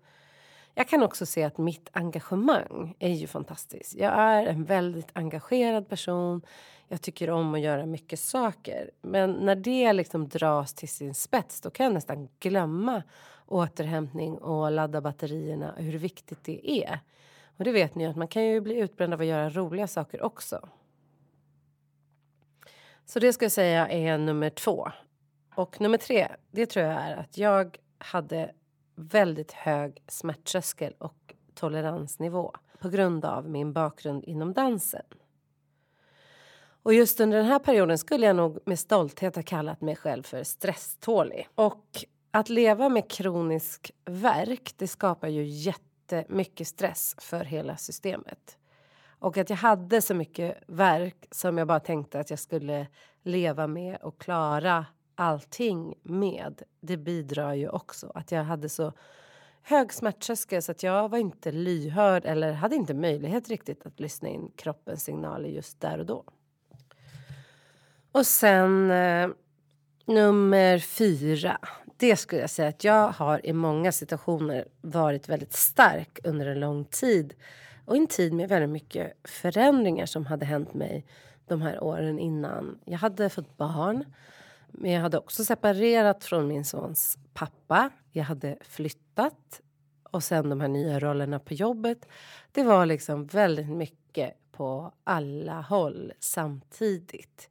jag 0.75 0.87
kan 0.87 1.03
också 1.03 1.25
se 1.25 1.43
att 1.43 1.57
mitt 1.57 1.89
engagemang 1.91 2.95
är 2.99 3.13
ju 3.13 3.27
fantastiskt. 3.27 3.95
Jag 3.95 4.13
är 4.13 4.45
en 4.45 4.63
väldigt 4.63 5.09
engagerad 5.13 5.89
person. 5.89 6.41
Jag 6.87 7.01
tycker 7.01 7.29
om 7.29 7.53
att 7.53 7.59
göra 7.59 7.85
mycket 7.85 8.19
saker. 8.19 8.91
Men 9.01 9.31
när 9.31 9.55
det 9.55 9.93
liksom 9.93 10.27
dras 10.27 10.73
till 10.73 10.89
sin 10.89 11.13
spets 11.13 11.61
då 11.61 11.69
kan 11.69 11.83
jag 11.83 11.93
nästan 11.93 12.29
glömma 12.39 13.03
återhämtning 13.47 14.37
och 14.37 14.71
ladda 14.71 15.01
batterierna 15.01 15.73
och 15.73 15.83
hur 15.83 15.97
viktigt 15.97 16.43
det 16.43 16.71
är. 16.71 16.99
Och 17.57 17.63
det 17.63 17.71
vet 17.71 17.95
ni 17.95 18.07
att 18.07 18.15
man 18.15 18.27
kan 18.27 18.43
ju 18.43 18.61
bli 18.61 18.79
utbränd 18.79 19.13
av 19.13 19.21
att 19.21 19.25
göra 19.25 19.49
roliga 19.49 19.87
saker 19.87 20.21
också. 20.21 20.69
Så 23.05 23.19
det 23.19 23.33
ska 23.33 23.45
jag 23.45 23.51
säga 23.51 23.89
är 23.89 24.17
nummer 24.17 24.49
två. 24.49 24.87
Och 25.55 25.81
nummer 25.81 25.97
tre, 25.97 26.27
det 26.51 26.65
tror 26.65 26.85
jag 26.85 26.93
är 26.93 27.15
att 27.15 27.37
jag 27.37 27.77
hade 27.97 28.51
väldigt 28.95 29.51
hög 29.51 30.03
smärttröskel 30.07 30.93
och 30.97 31.35
toleransnivå 31.53 32.53
på 32.79 32.89
grund 32.89 33.25
av 33.25 33.49
min 33.49 33.73
bakgrund 33.73 34.23
inom 34.23 34.53
dansen. 34.53 35.05
Och 36.83 36.93
just 36.93 37.19
under 37.19 37.37
den 37.37 37.45
här 37.45 37.59
perioden 37.59 37.97
skulle 37.97 38.25
jag 38.25 38.35
nog 38.35 38.59
med 38.65 38.79
stolthet 38.79 39.35
ha 39.35 39.43
kallat 39.43 39.81
mig 39.81 39.95
själv 39.95 40.23
för 40.23 40.43
stresstålig. 40.43 41.47
Och 41.55 42.05
att 42.31 42.49
leva 42.49 42.89
med 42.89 43.11
kronisk 43.11 43.91
värk, 44.05 44.73
det 44.77 44.87
skapar 44.87 45.27
ju 45.27 45.43
jättemycket 45.43 46.67
stress 46.67 47.15
för 47.17 47.43
hela 47.43 47.77
systemet. 47.77 48.57
Och 49.19 49.37
att 49.37 49.49
jag 49.49 49.57
hade 49.57 50.01
så 50.01 50.13
mycket 50.13 50.57
värk 50.67 51.27
som 51.31 51.57
jag 51.57 51.67
bara 51.67 51.79
tänkte 51.79 52.19
att 52.19 52.29
jag 52.29 52.39
skulle 52.39 52.87
leva 53.23 53.67
med 53.67 53.97
och 54.01 54.21
klara 54.21 54.85
allting 55.21 55.93
med. 56.03 56.61
Det 56.81 56.97
bidrar 56.97 57.53
ju 57.53 57.69
också 57.69 58.11
att 58.15 58.31
jag 58.31 58.43
hade 58.43 58.69
så 58.69 58.93
hög 59.61 59.93
smärttröskel 59.93 60.61
så 60.61 60.71
att 60.71 60.83
jag 60.83 61.09
var 61.09 61.17
inte 61.17 61.51
lyhörd 61.51 62.25
eller 62.25 62.51
hade 62.53 62.75
inte 62.75 62.93
möjlighet 62.93 63.49
riktigt 63.49 63.85
att 63.85 63.99
lyssna 63.99 64.29
in 64.29 64.51
kroppens 64.55 65.03
signaler 65.03 65.49
just 65.49 65.81
där 65.81 65.99
och 65.99 66.05
då. 66.05 66.23
Och 68.11 68.25
sen 68.25 68.91
eh, 68.91 69.29
nummer 70.05 70.79
fyra. 70.79 71.57
Det 71.97 72.15
skulle 72.15 72.41
jag 72.41 72.49
säga 72.49 72.69
att 72.69 72.83
jag 72.83 73.07
har 73.07 73.45
i 73.45 73.53
många 73.53 73.91
situationer 73.91 74.67
varit 74.81 75.29
väldigt 75.29 75.53
stark 75.53 76.19
under 76.23 76.45
en 76.45 76.59
lång 76.59 76.85
tid. 76.85 77.33
Och 77.85 77.95
en 77.95 78.07
tid 78.07 78.33
med 78.33 78.49
väldigt 78.49 78.69
mycket 78.69 79.13
förändringar 79.23 80.05
som 80.05 80.25
hade 80.25 80.45
hänt 80.45 80.73
mig 80.73 81.05
de 81.47 81.61
här 81.61 81.83
åren 81.83 82.19
innan. 82.19 82.79
Jag 82.85 82.97
hade 82.97 83.29
fått 83.29 83.57
barn. 83.57 84.05
Men 84.71 84.91
jag 84.91 85.01
hade 85.01 85.17
också 85.17 85.45
separerat 85.45 86.23
från 86.23 86.47
min 86.47 86.65
sons 86.65 87.17
pappa. 87.33 87.89
Jag 88.11 88.23
hade 88.23 88.57
flyttat. 88.61 89.61
Och 90.03 90.23
sen 90.23 90.49
de 90.49 90.61
här 90.61 90.67
nya 90.67 90.99
rollerna 90.99 91.39
på 91.39 91.53
jobbet. 91.53 92.07
Det 92.51 92.63
var 92.63 92.85
liksom 92.85 93.25
väldigt 93.25 93.69
mycket 93.69 94.33
på 94.51 94.93
alla 95.03 95.61
håll 95.61 96.13
samtidigt. 96.19 97.49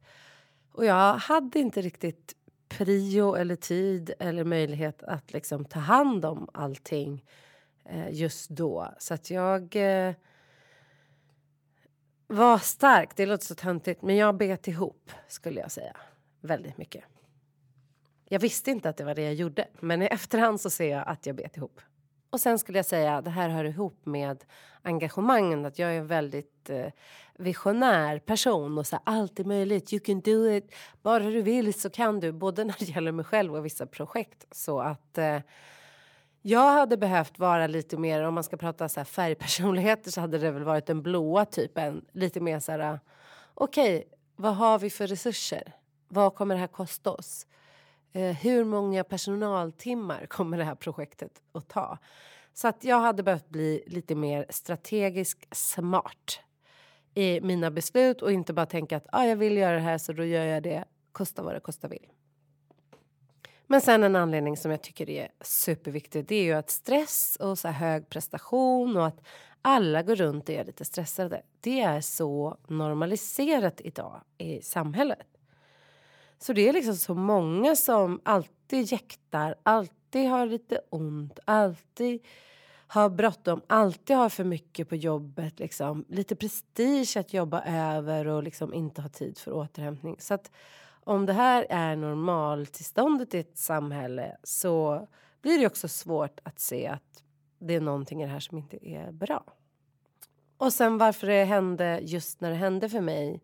Och 0.71 0.85
jag 0.85 1.13
hade 1.13 1.59
inte 1.59 1.81
riktigt 1.81 2.35
prio 2.69 3.35
eller 3.35 3.55
tid 3.55 4.13
eller 4.19 4.43
möjlighet 4.43 5.03
att 5.03 5.33
liksom 5.33 5.65
ta 5.65 5.79
hand 5.79 6.25
om 6.25 6.49
allting 6.53 7.25
eh, 7.85 8.11
just 8.11 8.49
då. 8.49 8.93
Så 8.99 9.13
att 9.13 9.31
jag 9.31 9.75
eh, 9.75 10.13
var 12.27 12.57
stark. 12.57 13.15
Det 13.15 13.25
låter 13.25 13.45
så 13.45 13.55
töntigt, 13.55 14.01
men 14.01 14.15
jag 14.15 14.37
bet 14.37 14.67
ihop 14.67 15.11
skulle 15.27 15.59
jag 15.59 15.71
säga. 15.71 15.97
Väldigt 16.41 16.77
mycket. 16.77 17.03
Jag 18.25 18.39
visste 18.39 18.71
inte 18.71 18.89
att 18.89 18.97
det 18.97 19.03
var 19.03 19.15
det 19.15 19.21
jag 19.21 19.33
gjorde, 19.33 19.67
men 19.79 20.01
i 20.01 20.05
efterhand 20.05 20.61
så 20.61 20.69
ser 20.69 20.91
jag 20.91 21.07
att 21.07 21.25
jag 21.25 21.35
bet 21.35 21.57
ihop. 21.57 21.81
Och 22.29 22.39
sen 22.39 22.59
skulle 22.59 22.77
jag 22.77 22.85
säga, 22.85 23.21
det 23.21 23.29
här 23.29 23.49
hör 23.49 23.65
ihop 23.65 24.05
med 24.05 24.43
engagemangen, 24.81 25.65
att 25.65 25.79
jag 25.79 25.93
är 25.93 25.99
en 25.99 26.07
väldigt 26.07 26.69
eh, 26.69 26.87
visionär 27.37 28.19
person 28.19 28.77
och 28.77 28.87
så 28.87 28.95
här, 28.95 29.03
allt 29.05 29.39
är 29.39 29.43
möjligt, 29.43 29.93
you 29.93 29.99
can 29.99 30.19
do 30.19 30.49
it, 30.49 30.73
bara 31.01 31.23
du 31.23 31.41
vill 31.41 31.73
så 31.73 31.89
kan 31.89 32.19
du, 32.19 32.31
både 32.31 32.63
när 32.65 32.75
det 32.79 32.85
gäller 32.85 33.11
mig 33.11 33.25
själv 33.25 33.55
och 33.55 33.65
vissa 33.65 33.85
projekt. 33.85 34.45
Så 34.51 34.79
att 34.79 35.17
eh, 35.17 35.39
jag 36.41 36.71
hade 36.71 36.97
behövt 36.97 37.39
vara 37.39 37.67
lite 37.67 37.97
mer, 37.97 38.23
om 38.23 38.33
man 38.33 38.43
ska 38.43 38.57
prata 38.57 38.89
så 38.89 38.99
här 38.99 39.05
färgpersonligheter 39.05 40.11
så 40.11 40.21
hade 40.21 40.37
det 40.37 40.51
väl 40.51 40.63
varit 40.63 40.85
den 40.85 41.01
blåa 41.01 41.45
typen, 41.45 42.05
lite 42.11 42.39
mer 42.39 42.59
så 42.59 42.71
här, 42.71 42.79
eh, 42.79 42.97
okej, 43.53 43.97
okay, 43.97 44.09
vad 44.35 44.55
har 44.55 44.79
vi 44.79 44.89
för 44.89 45.07
resurser? 45.07 45.73
Vad 46.13 46.35
kommer 46.35 46.55
det 46.55 46.61
här 46.61 46.67
kosta 46.67 47.11
oss? 47.11 47.47
Eh, 48.13 48.35
hur 48.35 48.63
många 48.63 49.03
personaltimmar 49.03 50.25
kommer 50.25 50.57
det 50.57 50.63
här 50.63 50.75
projektet 50.75 51.41
att 51.51 51.67
ta? 51.67 51.97
Så 52.53 52.67
att 52.67 52.83
jag 52.83 52.99
hade 52.99 53.23
behövt 53.23 53.49
bli 53.49 53.83
lite 53.87 54.15
mer 54.15 54.45
strategisk 54.49 55.47
smart 55.51 56.39
i 57.13 57.41
mina 57.41 57.71
beslut 57.71 58.21
och 58.21 58.31
inte 58.31 58.53
bara 58.53 58.65
tänka 58.65 58.97
att 58.97 59.07
ah, 59.11 59.23
jag 59.23 59.35
vill 59.35 59.57
göra 59.57 59.75
det 59.75 59.81
här 59.81 59.97
så 59.97 60.13
då 60.13 60.25
gör 60.25 60.45
jag 60.45 60.63
det, 60.63 60.85
kosta 61.11 61.43
vad 61.43 61.53
det 61.55 61.59
kosta 61.59 61.87
vill. 61.87 62.07
Men 63.67 63.81
sen 63.81 64.03
en 64.03 64.15
anledning 64.15 64.57
som 64.57 64.71
jag 64.71 64.81
tycker 64.81 65.09
är 65.09 65.31
superviktig 65.41 66.25
det 66.27 66.35
är 66.35 66.43
ju 66.43 66.53
att 66.53 66.69
stress 66.69 67.37
och 67.39 67.59
så 67.59 67.67
hög 67.67 68.09
prestation 68.09 68.97
och 68.97 69.07
att 69.07 69.21
alla 69.61 70.03
går 70.03 70.15
runt 70.15 70.49
och 70.49 70.55
är 70.55 70.65
lite 70.65 70.85
stressade. 70.85 71.41
Det 71.61 71.81
är 71.81 72.01
så 72.01 72.57
normaliserat 72.67 73.81
idag 73.81 74.21
i 74.37 74.61
samhället. 74.61 75.30
Så 76.41 76.53
det 76.53 76.69
är 76.69 76.73
liksom 76.73 76.95
så 76.95 77.13
många 77.13 77.75
som 77.75 78.21
alltid 78.23 78.91
jäktar, 78.91 79.55
alltid 79.63 80.29
har 80.29 80.45
lite 80.45 80.81
ont, 80.89 81.39
alltid 81.45 82.21
har 82.87 83.09
bråttom, 83.09 83.61
alltid 83.67 84.15
har 84.15 84.29
för 84.29 84.43
mycket 84.43 84.89
på 84.89 84.95
jobbet. 84.95 85.59
Liksom. 85.59 86.05
Lite 86.09 86.35
prestige 86.35 87.17
att 87.17 87.33
jobba 87.33 87.61
över 87.61 88.27
och 88.27 88.43
liksom 88.43 88.73
inte 88.73 89.01
ha 89.01 89.09
tid 89.09 89.37
för 89.37 89.51
återhämtning. 89.51 90.15
Så 90.19 90.33
att 90.33 90.51
om 91.03 91.25
det 91.25 91.33
här 91.33 91.65
är 91.69 91.95
normaltillståndet 91.95 93.33
i 93.33 93.39
ett 93.39 93.57
samhälle 93.57 94.37
så 94.43 95.07
blir 95.41 95.59
det 95.59 95.67
också 95.67 95.87
svårt 95.87 96.39
att 96.43 96.59
se 96.59 96.87
att 96.87 97.23
det 97.59 97.75
är 97.75 97.81
någonting 97.81 98.21
i 98.21 98.25
det 98.25 98.31
här 98.31 98.39
som 98.39 98.57
inte 98.57 98.87
är 98.87 99.11
bra. 99.11 99.43
Och 100.57 100.73
sen 100.73 100.97
varför 100.97 101.27
det 101.27 101.43
hände 101.43 101.99
just 102.03 102.41
när 102.41 102.49
det 102.49 102.55
hände 102.55 102.89
för 102.89 103.01
mig 103.01 103.41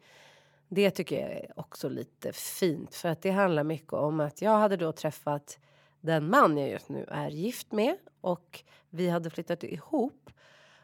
det 0.70 0.92
tycker 0.92 1.22
jag 1.22 1.32
är 1.32 1.60
också 1.60 1.90
lite 1.90 2.34
fint 2.34 2.96
för 2.96 3.10
att 3.10 3.22
det 3.22 3.32
handlar 3.32 3.64
mycket 3.64 3.94
om 3.94 4.20
att 4.20 4.42
jag 4.42 4.58
hade 4.58 4.78
då 4.78 4.92
träffat 4.92 5.60
den 6.02 6.30
man 6.30 6.58
jag 6.58 6.70
just 6.70 6.90
nu 6.90 7.06
är 7.08 7.30
gift 7.30 7.72
med 7.72 7.98
och 8.22 8.64
vi 8.90 9.10
hade 9.10 9.30
flyttat 9.30 9.64
ihop. 9.64 10.30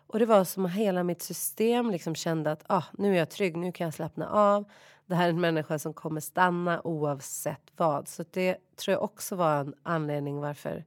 Och 0.07 0.19
det 0.19 0.25
var 0.25 0.43
som 0.43 0.65
att 0.65 0.73
hela 0.73 1.03
mitt 1.03 1.21
system 1.21 1.91
liksom 1.91 2.15
kände 2.15 2.51
att 2.51 2.63
ah, 2.67 2.83
nu 2.93 3.13
är 3.13 3.19
jag 3.19 3.29
trygg, 3.29 3.57
nu 3.57 3.71
kan 3.71 3.85
jag 3.85 3.93
slappna 3.93 4.29
av. 4.29 4.71
Det 5.05 5.15
här 5.15 5.25
är 5.25 5.29
en 5.29 5.41
människa 5.41 5.79
som 5.79 5.93
kommer 5.93 6.21
stanna 6.21 6.81
oavsett 6.83 7.71
vad. 7.77 8.07
Så 8.07 8.25
det 8.31 8.57
tror 8.75 8.93
jag 8.93 9.03
också 9.03 9.35
var 9.35 9.59
en 9.59 9.75
anledning 9.83 10.39
varför 10.39 10.85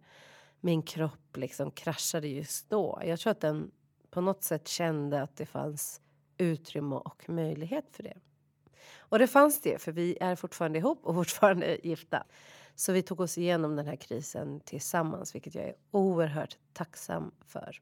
min 0.61 0.83
kropp 0.83 1.37
liksom 1.37 1.71
kraschade 1.71 2.29
just 2.29 2.71
då. 2.71 3.03
Jag 3.05 3.19
tror 3.19 3.31
att 3.31 3.41
den 3.41 3.71
på 4.11 4.21
något 4.21 4.43
sätt 4.43 4.69
kände 4.69 5.23
att 5.23 5.37
det 5.37 5.47
fanns 5.47 6.01
utrymme 6.39 6.97
och 6.97 7.29
möjlighet 7.29 7.85
för 7.93 8.03
det. 8.03 8.17
Och 8.99 9.19
det 9.19 9.27
fanns 9.27 9.61
det, 9.61 9.83
för 9.83 9.93
vi 9.93 10.19
är 10.21 10.37
fortfarande 10.37 10.79
ihop 10.79 11.01
och 11.03 11.15
fortfarande 11.15 11.79
gifta. 11.87 12.25
Så 12.75 12.93
vi 12.93 13.03
tog 13.03 13.21
oss 13.21 13.39
igenom 13.39 13.77
den 13.77 13.87
här 13.87 13.97
krisen 13.97 14.61
tillsammans, 14.61 15.35
vilket 15.35 15.55
jag 15.55 15.65
är 15.65 15.75
oerhört 15.91 16.57
tacksam 16.73 17.31
för. 17.47 17.81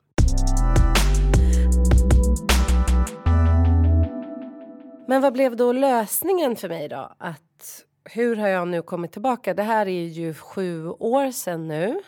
Men 5.09 5.23
vad 5.23 5.33
blev 5.33 5.57
då 5.57 5.73
lösningen 5.73 6.57
för 6.57 6.69
mig 6.69 6.89
då? 6.89 7.13
Att 7.19 7.85
hur 8.05 8.37
har 8.37 8.49
jag 8.49 8.69
nu 8.69 8.83
kommit 8.83 9.13
tillbaka? 9.13 9.55
Det 9.55 9.63
här 9.63 9.87
är 9.89 10.05
ju 10.07 10.35
sju 10.35 10.89
år 10.89 11.31
sedan 11.31 11.69
nu 11.69 12.01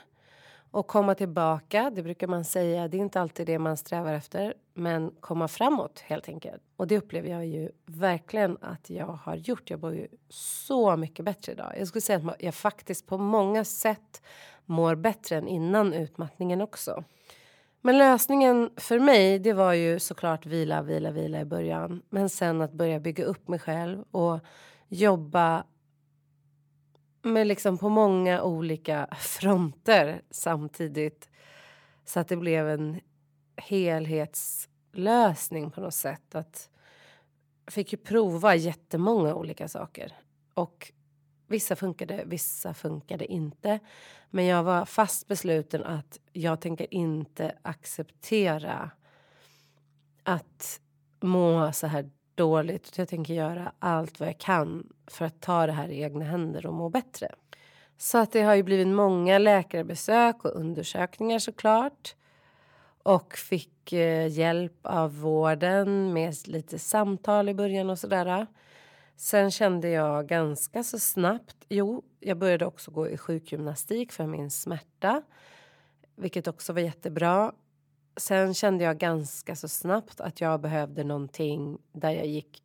och 0.70 0.86
komma 0.86 1.14
tillbaka, 1.14 1.90
det 1.90 2.02
brukar 2.02 2.26
man 2.26 2.44
säga, 2.44 2.88
det 2.88 2.96
är 2.96 3.00
inte 3.00 3.20
alltid 3.20 3.46
det 3.46 3.58
man 3.58 3.76
strävar 3.76 4.14
efter, 4.14 4.54
men 4.76 5.10
komma 5.20 5.48
framåt 5.48 6.00
helt 6.00 6.28
enkelt. 6.28 6.62
Och 6.76 6.86
det 6.86 6.98
upplever 6.98 7.28
jag 7.28 7.46
ju 7.46 7.70
verkligen 7.86 8.58
att 8.60 8.90
jag 8.90 9.06
har 9.06 9.36
gjort. 9.36 9.70
Jag 9.70 9.82
mår 9.82 9.94
ju 9.94 10.08
så 10.28 10.96
mycket 10.96 11.24
bättre 11.24 11.52
idag. 11.52 11.72
Jag 11.78 11.88
skulle 11.88 12.02
säga 12.02 12.18
att 12.18 12.42
jag 12.42 12.54
faktiskt 12.54 13.06
på 13.06 13.18
många 13.18 13.64
sätt 13.64 14.22
mår 14.64 14.94
bättre 14.94 15.36
än 15.36 15.48
innan 15.48 15.92
utmattningen 15.92 16.60
också. 16.60 17.04
Men 17.80 17.98
lösningen 17.98 18.70
för 18.76 18.98
mig, 18.98 19.38
det 19.38 19.52
var 19.52 19.72
ju 19.72 19.98
såklart 19.98 20.46
vila, 20.46 20.82
vila, 20.82 21.10
vila 21.10 21.40
i 21.40 21.44
början. 21.44 22.02
Men 22.10 22.28
sen 22.28 22.62
att 22.62 22.72
börja 22.72 23.00
bygga 23.00 23.24
upp 23.24 23.48
mig 23.48 23.58
själv 23.58 24.04
och 24.10 24.40
jobba 24.88 25.64
med 27.22 27.46
liksom 27.46 27.78
på 27.78 27.88
många 27.88 28.42
olika 28.42 29.08
fronter 29.18 30.22
samtidigt. 30.30 31.28
Så 32.04 32.20
att 32.20 32.28
det 32.28 32.36
blev 32.36 32.68
en 32.68 33.00
helhetslösning 33.56 35.70
på 35.70 35.80
något 35.80 35.94
sätt. 35.94 36.34
Att 36.34 36.70
jag 37.64 37.72
fick 37.72 37.92
ju 37.92 37.98
prova 37.98 38.54
jättemånga 38.54 39.34
olika 39.34 39.68
saker. 39.68 40.12
Och 40.54 40.92
vissa 41.46 41.76
funkade, 41.76 42.22
vissa 42.26 42.74
funkade 42.74 43.32
inte. 43.32 43.78
Men 44.30 44.44
jag 44.44 44.62
var 44.62 44.84
fast 44.84 45.28
besluten 45.28 45.84
att 45.84 46.18
jag 46.32 46.60
tänker 46.60 46.94
inte 46.94 47.58
acceptera 47.62 48.90
att 50.22 50.80
må 51.20 51.72
så 51.72 51.86
här 51.86 52.10
dåligt. 52.34 52.98
Jag 52.98 53.08
tänker 53.08 53.34
göra 53.34 53.72
allt 53.78 54.20
vad 54.20 54.28
jag 54.28 54.38
kan 54.38 54.92
för 55.06 55.24
att 55.24 55.40
ta 55.40 55.66
det 55.66 55.72
här 55.72 55.88
i 55.88 56.02
egna 56.02 56.24
händer 56.24 56.66
och 56.66 56.74
må 56.74 56.88
bättre. 56.88 57.34
Så 57.98 58.18
att 58.18 58.32
det 58.32 58.42
har 58.42 58.54
ju 58.54 58.62
blivit 58.62 58.88
många 58.88 59.38
läkarbesök 59.38 60.44
och 60.44 60.56
undersökningar 60.56 61.38
såklart. 61.38 62.14
Och 63.06 63.36
fick 63.36 63.92
eh, 63.92 64.26
hjälp 64.28 64.78
av 64.82 65.20
vården 65.20 66.12
med 66.12 66.34
lite 66.46 66.78
samtal 66.78 67.48
i 67.48 67.54
början 67.54 67.90
och 67.90 67.98
sådär. 67.98 68.46
Sen 69.16 69.50
kände 69.50 69.88
jag 69.88 70.28
ganska 70.28 70.82
så 70.82 70.98
snabbt, 70.98 71.56
jo, 71.68 72.04
jag 72.20 72.38
började 72.38 72.66
också 72.66 72.90
gå 72.90 73.08
i 73.08 73.16
sjukgymnastik 73.16 74.12
för 74.12 74.26
min 74.26 74.50
smärta. 74.50 75.22
vilket 76.16 76.46
också 76.46 76.72
var 76.72 76.80
jättebra. 76.80 77.52
Sen 78.16 78.54
kände 78.54 78.84
jag 78.84 78.98
ganska 78.98 79.56
så 79.56 79.68
snabbt 79.68 80.20
att 80.20 80.40
jag 80.40 80.60
behövde 80.60 81.04
någonting 81.04 81.78
där 81.92 82.10
jag 82.10 82.26
gick 82.26 82.62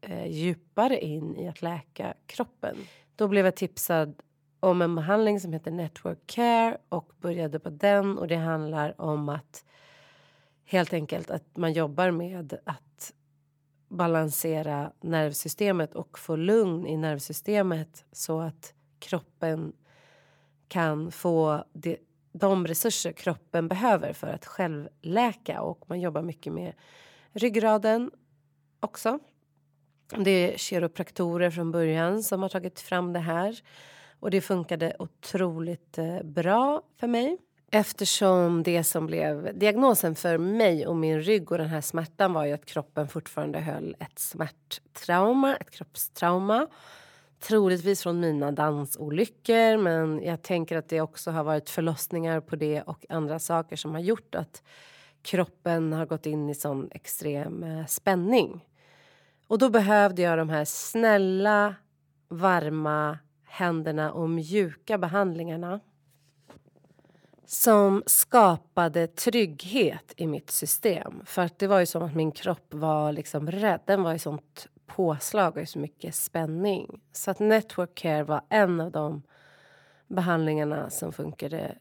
eh, 0.00 0.26
djupare 0.26 1.00
in 1.00 1.36
i 1.36 1.48
att 1.48 1.62
läka 1.62 2.14
kroppen. 2.26 2.76
Då 3.16 3.28
blev 3.28 3.44
jag 3.44 3.56
tipsad 3.56 4.22
om 4.64 4.82
en 4.82 4.94
behandling 4.94 5.40
som 5.40 5.52
heter 5.52 5.70
Network 5.70 6.18
Care 6.26 6.78
och 6.88 7.12
började 7.20 7.58
på 7.60 7.70
den. 7.70 8.18
Och 8.18 8.28
det 8.28 8.36
handlar 8.36 9.00
om 9.00 9.28
att 9.28 9.64
helt 10.64 10.92
enkelt 10.92 11.30
att 11.30 11.56
man 11.56 11.72
jobbar 11.72 12.10
med 12.10 12.58
att 12.64 13.12
balansera 13.88 14.92
nervsystemet 15.00 15.94
och 15.94 16.18
få 16.18 16.36
lugn 16.36 16.86
i 16.86 16.96
nervsystemet 16.96 18.04
så 18.12 18.40
att 18.40 18.74
kroppen 18.98 19.72
kan 20.68 21.10
få 21.12 21.64
det, 21.72 21.96
de 22.32 22.66
resurser 22.66 23.12
kroppen 23.12 23.68
behöver 23.68 24.12
för 24.12 24.26
att 24.26 24.46
självläka 24.46 25.62
och 25.62 25.84
man 25.86 26.00
jobbar 26.00 26.22
mycket 26.22 26.52
med 26.52 26.72
ryggraden 27.32 28.10
också. 28.80 29.18
Det 30.18 30.30
är 30.30 30.58
kiropraktorer 30.58 31.50
från 31.50 31.72
början 31.72 32.22
som 32.22 32.42
har 32.42 32.48
tagit 32.48 32.80
fram 32.80 33.12
det 33.12 33.20
här 33.20 33.60
och 34.24 34.30
det 34.30 34.40
funkade 34.40 34.96
otroligt 34.98 35.98
eh, 35.98 36.22
bra 36.22 36.82
för 37.00 37.06
mig. 37.06 37.38
Eftersom 37.70 38.62
det 38.62 38.84
som 38.84 39.06
blev 39.06 39.58
diagnosen 39.58 40.14
för 40.14 40.38
mig 40.38 40.86
och 40.86 40.96
min 40.96 41.20
rygg 41.20 41.52
och 41.52 41.58
den 41.58 41.68
här 41.68 41.80
smärtan 41.80 42.32
var 42.32 42.44
ju 42.44 42.52
att 42.52 42.64
kroppen 42.64 43.08
fortfarande 43.08 43.58
höll 43.58 43.96
ett 44.00 44.18
smärttrauma, 44.18 45.56
ett 45.56 45.70
kroppstrauma. 45.70 46.66
Troligtvis 47.40 48.02
från 48.02 48.20
mina 48.20 48.52
dansolyckor 48.52 49.76
men 49.76 50.22
jag 50.22 50.42
tänker 50.42 50.76
att 50.76 50.88
det 50.88 51.00
också 51.00 51.30
har 51.30 51.44
varit 51.44 51.70
förlossningar 51.70 52.40
på 52.40 52.56
det 52.56 52.82
och 52.82 53.06
andra 53.08 53.38
saker 53.38 53.76
som 53.76 53.90
har 53.90 54.00
gjort 54.00 54.34
att 54.34 54.62
kroppen 55.22 55.92
har 55.92 56.06
gått 56.06 56.26
in 56.26 56.50
i 56.50 56.54
sån 56.54 56.88
extrem 56.90 57.62
eh, 57.62 57.86
spänning. 57.86 58.64
Och 59.46 59.58
då 59.58 59.70
behövde 59.70 60.22
jag 60.22 60.38
de 60.38 60.48
här 60.48 60.64
snälla, 60.64 61.74
varma 62.28 63.18
händerna 63.54 64.12
och 64.12 64.30
mjuka 64.30 64.98
behandlingarna 64.98 65.80
som 67.46 68.02
skapade 68.06 69.06
trygghet 69.06 70.14
i 70.16 70.26
mitt 70.26 70.50
system. 70.50 71.22
För 71.24 71.42
att 71.42 71.58
det 71.58 71.66
var 71.66 71.80
ju 71.80 71.86
som 71.86 72.02
att 72.02 72.14
min 72.14 72.32
kropp 72.32 72.74
var 72.74 73.12
liksom 73.12 73.50
rädd. 73.50 73.80
Den 73.86 74.02
var 74.02 74.14
i 74.14 74.18
sånt 74.18 74.68
påslag 74.86 75.56
och 75.56 75.68
så 75.68 75.78
mycket 75.78 76.14
spänning. 76.14 77.00
Så 77.12 77.30
att 77.30 77.38
network 77.38 77.94
care 77.94 78.24
var 78.24 78.42
en 78.48 78.80
av 78.80 78.90
de 78.90 79.22
behandlingarna 80.06 80.90
som 80.90 81.12
funkade 81.12 81.78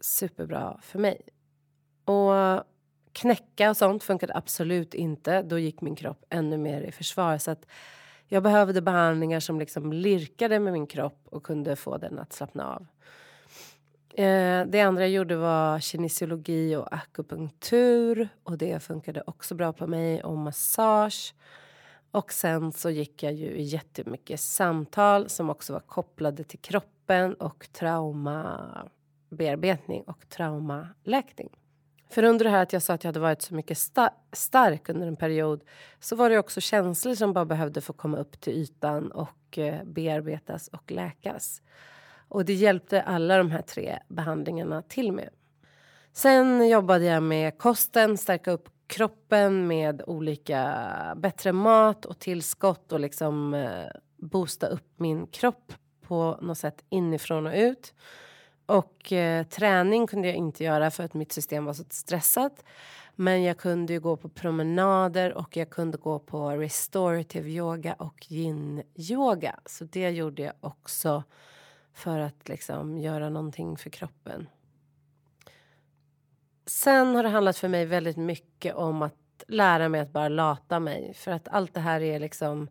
superbra 0.00 0.78
för 0.82 0.98
mig. 0.98 1.20
Och 2.04 2.64
knäcka 3.12 3.70
och 3.70 3.76
sånt 3.76 4.02
funkade 4.02 4.34
absolut 4.34 4.94
inte. 4.94 5.42
Då 5.42 5.58
gick 5.58 5.80
min 5.80 5.96
kropp 5.96 6.24
ännu 6.30 6.58
mer 6.58 6.80
i 6.80 6.92
försvar. 6.92 7.38
Så 7.38 7.50
att 7.50 7.66
jag 8.28 8.42
behövde 8.42 8.82
behandlingar 8.82 9.40
som 9.40 9.58
liksom 9.58 9.92
lirkade 9.92 10.60
med 10.60 10.72
min 10.72 10.86
kropp 10.86 11.20
och 11.24 11.42
kunde 11.42 11.76
få 11.76 11.96
den 11.96 12.18
att 12.18 12.32
slappna 12.32 12.74
av. 12.74 12.86
Eh, 14.14 14.66
det 14.66 14.80
andra 14.80 15.02
jag 15.02 15.10
gjorde 15.10 15.36
var 15.36 15.80
kinesiologi 15.80 16.76
och 16.76 16.94
akupunktur 16.94 18.28
och 18.42 18.58
det 18.58 18.82
funkade 18.82 19.22
också 19.26 19.54
bra 19.54 19.72
på 19.72 19.86
mig 19.86 20.22
och 20.22 20.36
massage. 20.36 21.34
Och 22.10 22.32
sen 22.32 22.72
så 22.72 22.90
gick 22.90 23.22
jag 23.22 23.32
ju 23.32 23.46
i 23.46 23.62
jättemycket 23.62 24.40
samtal 24.40 25.28
som 25.28 25.50
också 25.50 25.72
var 25.72 25.80
kopplade 25.80 26.44
till 26.44 26.58
kroppen 26.58 27.34
och 27.34 27.68
traumabearbetning 27.72 30.02
och 30.02 30.28
traumaläkning. 30.28 31.50
För 32.08 32.22
under 32.22 32.44
det 32.44 32.50
här 32.50 32.62
att 32.62 32.72
jag 32.72 32.82
sa 32.82 32.94
att 32.94 33.04
jag 33.04 33.08
hade 33.08 33.20
varit 33.20 33.42
så 33.42 33.54
mycket 33.54 33.78
sta 33.78 34.10
stark 34.32 34.88
under 34.88 35.06
en 35.06 35.16
period 35.16 35.64
så 36.00 36.16
var 36.16 36.30
det 36.30 36.38
också 36.38 36.60
känslor 36.60 37.14
som 37.14 37.32
bara 37.32 37.44
behövde 37.44 37.80
få 37.80 37.92
komma 37.92 38.18
upp 38.18 38.40
till 38.40 38.52
ytan 38.52 39.10
och 39.12 39.58
eh, 39.58 39.84
bearbetas 39.84 40.68
och 40.68 40.90
läkas. 40.90 41.62
Och 42.28 42.44
det 42.44 42.54
hjälpte 42.54 43.02
alla 43.02 43.38
de 43.38 43.50
här 43.50 43.62
tre 43.62 43.98
behandlingarna 44.08 44.82
till 44.82 45.12
med. 45.12 45.30
Sen 46.12 46.68
jobbade 46.68 47.04
jag 47.04 47.22
med 47.22 47.58
kosten, 47.58 48.18
stärka 48.18 48.50
upp 48.50 48.68
kroppen 48.86 49.66
med 49.66 50.02
olika 50.06 51.14
bättre 51.16 51.52
mat 51.52 52.04
och 52.04 52.18
tillskott 52.18 52.92
och 52.92 53.00
liksom 53.00 53.54
eh, 53.54 53.86
boosta 54.16 54.66
upp 54.66 54.92
min 54.96 55.26
kropp 55.26 55.72
på 56.02 56.38
något 56.40 56.58
sätt 56.58 56.84
inifrån 56.88 57.46
och 57.46 57.54
ut. 57.54 57.94
Och 58.66 59.12
eh, 59.12 59.46
träning 59.46 60.06
kunde 60.06 60.28
jag 60.28 60.36
inte 60.36 60.64
göra 60.64 60.90
för 60.90 61.04
att 61.04 61.14
mitt 61.14 61.32
system 61.32 61.64
var 61.64 61.72
så 61.72 61.84
stressat. 61.90 62.64
Men 63.14 63.42
jag 63.42 63.58
kunde 63.58 63.92
ju 63.92 64.00
gå 64.00 64.16
på 64.16 64.28
promenader 64.28 65.34
och 65.34 65.56
jag 65.56 65.70
kunde 65.70 65.98
gå 65.98 66.18
på 66.18 66.50
restorative 66.50 67.50
yoga 67.50 67.94
och 67.94 68.26
yin 68.28 68.82
yoga. 68.94 69.60
Så 69.66 69.84
det 69.84 70.10
gjorde 70.10 70.42
jag 70.42 70.52
också 70.60 71.22
för 71.92 72.18
att 72.18 72.48
liksom 72.48 72.98
göra 72.98 73.28
någonting 73.28 73.76
för 73.76 73.90
kroppen. 73.90 74.48
Sen 76.66 77.14
har 77.14 77.22
det 77.22 77.28
handlat 77.28 77.56
för 77.56 77.68
mig 77.68 77.86
väldigt 77.86 78.16
mycket 78.16 78.74
om 78.74 79.02
att 79.02 79.14
lära 79.48 79.88
mig 79.88 80.00
att 80.00 80.12
bara 80.12 80.28
lata 80.28 80.80
mig. 80.80 81.14
För 81.14 81.30
att 81.30 81.48
allt 81.48 81.74
det 81.74 81.80
här 81.80 82.00
är 82.00 82.20
liksom 82.20 82.68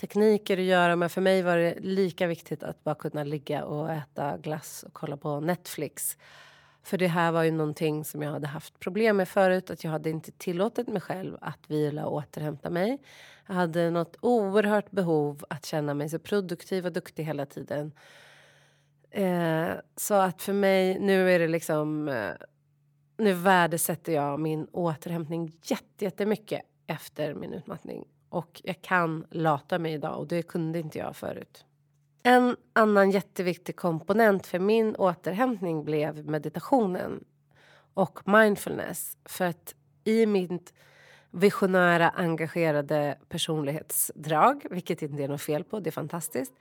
tekniker 0.00 0.58
att 0.58 0.64
göra. 0.64 0.96
Men 0.96 1.10
för 1.10 1.20
mig 1.20 1.42
var 1.42 1.56
det 1.56 1.74
lika 1.80 2.26
viktigt 2.26 2.62
att 2.62 2.84
bara 2.84 2.94
kunna 2.94 3.24
ligga 3.24 3.64
och 3.64 3.92
äta 3.92 4.38
glass 4.38 4.82
och 4.86 4.92
kolla 4.92 5.16
på 5.16 5.40
Netflix. 5.40 6.16
För 6.82 6.98
det 6.98 7.06
här 7.06 7.32
var 7.32 7.42
ju 7.42 7.50
någonting 7.50 8.04
som 8.04 8.22
jag 8.22 8.30
hade 8.30 8.46
haft 8.46 8.78
problem 8.78 9.16
med 9.16 9.28
förut. 9.28 9.70
Att 9.70 9.84
jag 9.84 9.90
hade 9.90 10.10
inte 10.10 10.32
tillåtit 10.32 10.88
mig 10.88 11.00
själv 11.00 11.36
att 11.40 11.70
vila 11.70 12.06
och 12.06 12.14
återhämta 12.14 12.70
mig. 12.70 12.98
Jag 13.46 13.54
hade 13.54 13.90
något 13.90 14.16
oerhört 14.20 14.90
behov 14.90 15.44
att 15.50 15.66
känna 15.66 15.94
mig 15.94 16.08
så 16.08 16.18
produktiv 16.18 16.86
och 16.86 16.92
duktig 16.92 17.24
hela 17.24 17.46
tiden. 17.46 17.92
Eh, 19.10 19.68
så 19.96 20.14
att 20.14 20.42
för 20.42 20.52
mig, 20.52 20.98
nu 20.98 21.30
är 21.30 21.38
det 21.38 21.48
liksom... 21.48 22.08
Eh, 22.08 22.30
nu 23.16 23.32
värdesätter 23.32 24.12
jag 24.12 24.40
min 24.40 24.66
återhämtning 24.72 25.52
jättemycket 25.98 26.62
efter 26.86 27.34
min 27.34 27.52
utmattning. 27.52 28.04
Och 28.28 28.60
jag 28.64 28.82
kan 28.82 29.26
lata 29.30 29.78
mig 29.78 29.92
idag 29.92 30.18
och 30.18 30.28
det 30.28 30.42
kunde 30.42 30.78
inte 30.78 30.98
jag 30.98 31.16
förut. 31.16 31.64
En 32.22 32.56
annan 32.72 33.10
jätteviktig 33.10 33.76
komponent 33.76 34.46
för 34.46 34.58
min 34.58 34.96
återhämtning 34.96 35.84
blev 35.84 36.26
meditationen 36.26 37.24
och 37.94 38.28
mindfulness. 38.28 39.16
För 39.24 39.44
att 39.44 39.74
i 40.04 40.26
mitt 40.26 40.74
visionära, 41.30 42.08
engagerade 42.08 43.18
personlighetsdrag, 43.28 44.66
vilket 44.70 45.02
inte 45.02 45.22
är 45.22 45.28
något 45.28 45.42
fel 45.42 45.64
på, 45.64 45.80
det 45.80 45.90
är 45.90 45.92
fantastiskt, 45.92 46.52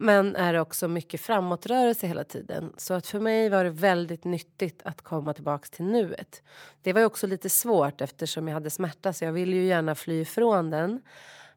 men 0.00 0.36
är 0.36 0.54
också 0.54 0.88
mycket 0.88 1.20
framåtrörelse 1.20 2.06
hela 2.06 2.24
tiden. 2.24 2.72
Så 2.76 2.94
att 2.94 3.06
för 3.06 3.20
mig 3.20 3.48
var 3.48 3.64
det 3.64 3.70
väldigt 3.70 4.24
nyttigt 4.24 4.82
att 4.84 5.02
komma 5.02 5.34
tillbaka 5.34 5.68
till 5.70 5.84
nuet. 5.84 6.42
Det 6.82 6.92
var 6.92 7.04
också 7.04 7.26
lite 7.26 7.50
svårt 7.50 8.00
eftersom 8.00 8.48
jag 8.48 8.54
hade 8.54 8.70
smärta 8.70 9.12
så 9.12 9.24
jag 9.24 9.32
ville 9.32 9.56
ju 9.56 9.64
gärna 9.64 9.94
fly 9.94 10.20
ifrån 10.20 10.70
den. 10.70 11.00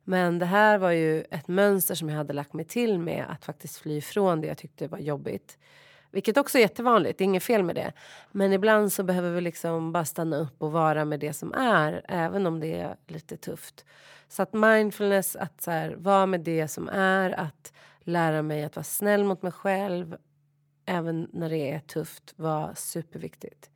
Men 0.04 0.40
det 0.40 0.46
här 0.46 0.78
var 0.78 0.92
ju 0.92 1.22
ett 1.22 1.48
mönster 1.48 1.96
som 1.96 2.10
jag 2.10 2.18
hade 2.18 2.34
lagt 2.34 2.54
mig 2.54 2.66
till 2.66 3.00
med 3.00 3.26
att 3.30 3.46
faktiskt 3.46 3.78
fly 3.78 3.98
ifrån 3.98 4.42
det 4.42 4.48
jag 4.48 4.58
tyckte 4.58 4.88
var 4.88 5.00
jobbigt. 5.00 5.58
Vilket 6.12 6.38
också 6.38 6.58
är 6.58 6.62
jättevanligt, 6.62 7.18
det 7.18 7.24
är 7.24 7.26
inget 7.26 7.44
fel 7.44 7.64
med 7.64 7.76
det. 7.76 7.94
Men 8.32 8.54
ibland 8.54 8.94
så 8.94 9.04
behöver 9.04 9.32
vi 9.32 9.42
liksom 9.42 9.92
bara 9.92 10.06
stanna 10.06 10.38
upp 10.38 10.62
och 10.62 10.72
vara 10.72 11.06
med 11.06 11.20
det 11.20 11.34
som 11.34 11.54
är, 11.54 12.06
även 12.08 12.48
om 12.48 12.60
det 12.60 12.80
är 12.80 12.96
lite 13.08 13.38
tufft. 13.38 13.86
Så 14.28 14.44
att 14.44 14.54
mindfulness, 14.54 15.36
att 15.36 15.62
så 15.62 15.72
här, 15.72 15.96
vara 15.98 16.26
med 16.26 16.40
det 16.42 16.68
som 16.68 16.90
är, 16.90 17.40
att 17.40 17.74
lära 18.04 18.42
mig 18.42 18.64
att 18.64 18.76
vara 18.76 18.84
snäll 18.84 19.24
mot 19.24 19.42
mig 19.42 19.52
själv 19.52 20.18
även 20.86 21.28
när 21.34 21.50
det 21.50 21.72
är 21.72 21.80
tufft 21.80 22.34
var 22.36 22.74
superviktigt. 22.76 23.70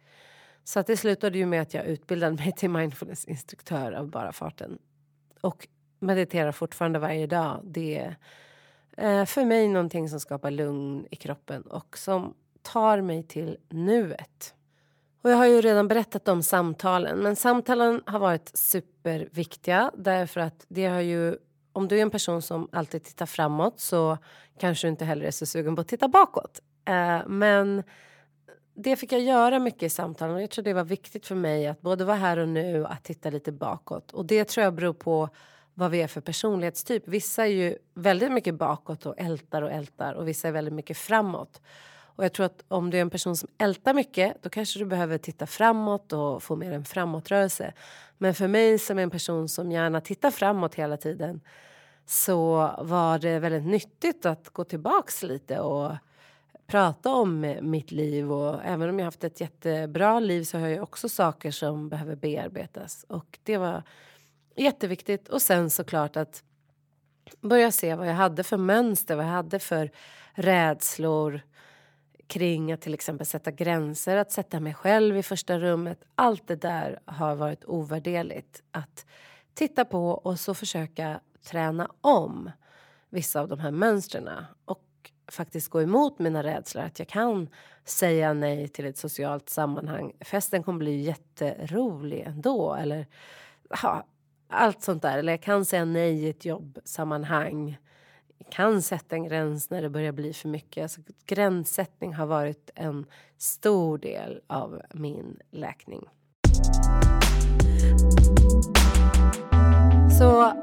Så 0.64 0.80
att 0.80 0.88
det 0.88 0.98
slutade 0.98 1.38
ju 1.38 1.46
med 1.46 1.62
att 1.62 1.74
jag 1.74 1.86
utbildade 1.86 2.36
mig 2.36 2.52
till 2.52 2.70
mindfulnessinstruktör 2.70 3.92
av 3.92 4.10
bara 4.10 4.32
farten. 4.32 4.78
Och 5.42 5.68
mediterar 6.00 6.52
fortfarande 6.52 7.00
varje 7.00 7.28
dag. 7.28 7.62
Det 7.64 7.98
är 7.98 8.18
eh, 8.98 9.26
för 9.26 9.46
mig 9.46 9.68
någonting 9.68 10.10
som 10.10 10.20
skapar 10.20 10.52
lugn 10.52 11.08
i 11.12 11.16
kroppen 11.16 11.62
och 11.62 11.98
som 11.98 12.34
tar 12.62 13.02
mig 13.02 13.24
till 13.24 13.58
nuet. 13.70 14.56
Och 15.22 15.32
jag 15.32 15.38
har 15.38 15.46
ju 15.46 15.62
redan 15.62 15.88
berättat 15.88 16.28
om 16.28 16.44
samtalen, 16.44 17.20
men 17.20 17.36
samtalen 17.36 18.02
har 18.06 18.20
varit 18.20 18.52
superviktiga 18.58 19.92
därför 19.98 20.42
att 20.42 20.66
det 20.68 20.86
har 20.86 21.02
ju 21.02 21.38
om 21.76 21.88
du 21.88 21.98
är 21.98 22.02
en 22.02 22.10
person 22.10 22.42
som 22.42 22.70
alltid 22.72 23.04
tittar 23.04 23.26
framåt 23.26 23.80
så 23.80 24.18
kanske 24.60 24.88
du 24.88 24.92
inte 24.92 25.06
heller 25.06 25.26
är 25.26 25.32
så 25.32 25.46
sugen 25.46 25.76
på 25.76 25.82
att 25.82 25.88
titta 25.88 26.08
bakåt. 26.08 26.60
Eh, 26.86 27.28
men 27.28 27.84
det 28.76 28.96
fick 28.96 29.12
jag 29.12 29.22
göra 29.22 29.60
mycket 29.60 29.84
i 29.84 29.90
samtalen 29.90 30.36
och 30.36 30.42
jag 30.42 30.50
tror 30.50 30.66
det 30.66 30.74
var 30.74 30.84
viktigt 30.84 31.26
för 31.26 31.36
mig 31.36 31.68
att 31.68 31.82
både 31.82 32.06
vara 32.06 32.18
här 32.18 32.38
och 32.38 32.48
nu 32.48 32.84
och 32.84 32.92
att 32.92 33.04
titta 33.04 33.30
lite 33.30 33.52
bakåt. 33.52 34.12
Och 34.12 34.26
det 34.26 34.46
tror 34.46 34.64
jag 34.64 34.74
beror 34.74 34.94
på 34.94 35.30
vad 35.74 35.92
vi 35.92 36.02
är 36.02 36.08
för 36.08 36.22
personlighetstyp. 36.22 37.08
Vissa 37.08 37.44
är 37.44 37.52
ju 37.52 37.78
väldigt 37.94 38.32
mycket 38.32 38.56
bakåt 38.56 39.06
och 39.06 39.16
ältar 39.18 39.62
och 39.62 39.72
ältar 39.72 40.14
och 40.14 40.28
vissa 40.28 40.48
är 40.48 40.52
väldigt 40.52 40.74
mycket 40.74 40.98
framåt. 40.98 41.62
Och 42.15 42.25
jag 42.25 42.34
tror 42.34 42.45
att 42.45 42.63
om 42.67 42.89
du 42.89 42.97
är 42.97 43.01
en 43.01 43.10
person 43.10 43.36
som 43.36 43.49
ältar 43.58 43.93
mycket 43.93 44.43
då 44.43 44.49
kanske 44.49 44.80
du 44.80 44.86
behöver 44.86 45.17
titta 45.17 45.47
framåt 45.47 46.13
och 46.13 46.43
få 46.43 46.56
mer 46.56 46.71
en 46.71 46.86
framåtrörelse. 46.86 47.73
Men 48.17 48.36
för 48.36 48.47
mig 48.47 48.80
som 48.80 48.99
är 48.99 49.04
en 49.04 49.10
person 49.10 49.49
som 49.49 49.71
gärna 49.71 50.01
tittar 50.01 50.32
framåt 50.32 50.75
hela 50.75 50.97
tiden 50.97 51.41
så 52.06 52.71
var 52.80 53.19
det 53.19 53.39
väldigt 53.39 53.65
nyttigt 53.65 54.25
att 54.25 54.49
gå 54.49 54.63
tillbaks 54.63 55.23
lite 55.23 55.60
och 55.60 55.91
prata 56.67 57.10
om 57.12 57.56
mitt 57.62 57.91
liv. 57.91 58.32
Och 58.32 58.65
även 58.65 58.89
om 58.89 58.99
jag 58.99 59.06
haft 59.06 59.23
ett 59.23 59.41
jättebra 59.41 60.19
liv 60.19 60.43
så 60.43 60.58
har 60.58 60.67
jag 60.67 60.84
också 60.84 61.10
saker 61.10 61.51
som 61.51 61.89
behöver 61.89 62.15
bearbetas. 62.15 63.06
Och 63.10 63.39
det 63.43 63.58
var 63.58 63.84
jätteviktigt. 64.56 65.30
Och 65.30 65.41
sen 65.41 65.69
såklart 65.69 66.17
att 66.17 66.43
börja 67.41 67.71
se 67.71 67.95
vad 67.95 68.08
jag 68.08 68.13
hade 68.13 68.43
för 68.43 68.58
mönster, 68.58 69.15
vad 69.15 69.25
jag 69.25 69.30
hade 69.30 69.60
för 69.60 69.91
rädslor 70.34 71.41
kring 72.28 72.72
att 72.72 72.82
till 72.82 72.94
exempel 72.94 73.28
sätta 73.28 73.52
gränser, 73.52 74.18
att 74.18 74.32
sätta 74.32 74.60
mig 74.60 74.74
själv 74.74 75.18
i 75.18 75.24
första 75.24 75.60
rummet. 75.60 76.04
Allt 76.16 76.48
det 76.48 76.56
där 76.56 77.00
har 77.06 77.36
varit 77.36 77.66
ovärderligt 77.66 78.64
att 78.72 79.06
titta 79.54 79.86
på 79.86 80.10
och 80.10 80.40
så 80.40 80.54
försöka 80.54 81.20
träna 81.46 81.92
om 82.02 82.52
vissa 83.10 83.42
av 83.42 83.48
de 83.48 83.60
här 83.60 83.72
mönstren 83.72 84.30
och 84.66 84.82
faktiskt 85.28 85.70
gå 85.70 85.82
emot 85.82 86.20
mina 86.20 86.44
rädslor. 86.44 86.84
Att 86.84 87.00
jag 87.00 87.08
kan 87.08 87.50
säga 87.84 88.34
nej 88.34 88.68
till 88.68 88.86
ett 88.86 88.98
socialt 88.98 89.50
sammanhang. 89.50 90.14
Festen 90.20 90.64
kommer 90.64 90.80
bli 90.80 91.02
jätterolig 91.02 92.22
ändå. 92.22 92.74
Eller 92.74 93.08
ja, 93.70 94.06
allt 94.50 94.82
sånt 94.82 95.02
där. 95.02 95.18
Eller 95.18 95.34
jag 95.34 95.42
kan 95.42 95.66
säga 95.66 95.86
nej 95.86 96.24
i 96.24 96.30
ett 96.30 96.46
jobbsammanhang. 96.46 97.78
Kan 98.50 98.82
sätta 98.82 99.15
en 99.15 99.24
gräns 99.24 99.69
när 99.69 99.82
det 99.82 99.89
börjar 99.89 100.12
bli 100.12 100.34
för 100.34 100.50
mycket. 100.50 100.82
Alltså, 100.82 101.02
gränssättning 101.26 102.13
har 102.13 102.26
varit 102.26 102.69
en 102.76 103.06
stor 103.38 103.98
del 103.98 104.41
av 104.48 104.82
min 104.93 105.39
läkning. 105.52 106.10
Så 110.19 110.54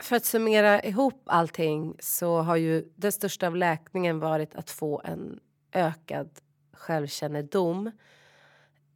för 0.00 0.16
att 0.16 0.24
summera 0.24 0.82
ihop 0.82 1.22
allting 1.26 1.96
så 2.00 2.40
har 2.40 2.56
ju 2.56 2.84
det 2.96 3.12
största 3.12 3.46
av 3.46 3.56
läkningen 3.56 4.18
varit 4.18 4.54
att 4.54 4.70
få 4.70 5.02
en 5.04 5.40
ökad 5.72 6.30
självkännedom 6.72 7.90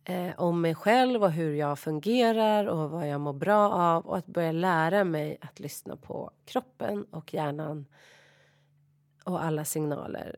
eh, 0.08 0.30
om 0.36 0.60
mig 0.60 0.74
själv 0.74 1.22
och 1.22 1.32
hur 1.32 1.54
jag 1.54 1.78
fungerar 1.78 2.66
och 2.66 2.90
vad 2.90 3.08
jag 3.08 3.20
mår 3.20 3.32
bra 3.32 3.70
av 3.70 4.06
och 4.06 4.16
att 4.16 4.26
börja 4.26 4.52
lära 4.52 5.04
mig 5.04 5.38
att 5.40 5.60
lyssna 5.60 5.96
på 5.96 6.30
kroppen 6.44 7.04
och 7.04 7.34
hjärnan 7.34 7.86
och 9.24 9.44
alla 9.44 9.64
signaler. 9.64 10.36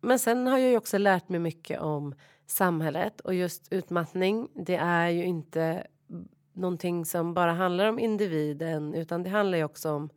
Men 0.00 0.18
sen 0.18 0.46
har 0.46 0.58
jag 0.58 0.70
ju 0.70 0.76
också 0.76 0.98
lärt 0.98 1.28
mig 1.28 1.40
mycket 1.40 1.80
om 1.80 2.14
samhället 2.46 3.20
och 3.20 3.34
just 3.34 3.72
utmattning. 3.72 4.48
Det 4.54 4.76
är 4.76 5.08
ju 5.08 5.24
inte 5.24 5.86
någonting 6.52 7.04
som 7.04 7.34
bara 7.34 7.52
handlar 7.52 7.86
om 7.86 7.98
individen 7.98 8.94
utan 8.94 9.22
det 9.22 9.30
handlar 9.30 9.58
ju 9.58 9.64
också 9.64 9.90
om 9.90 10.10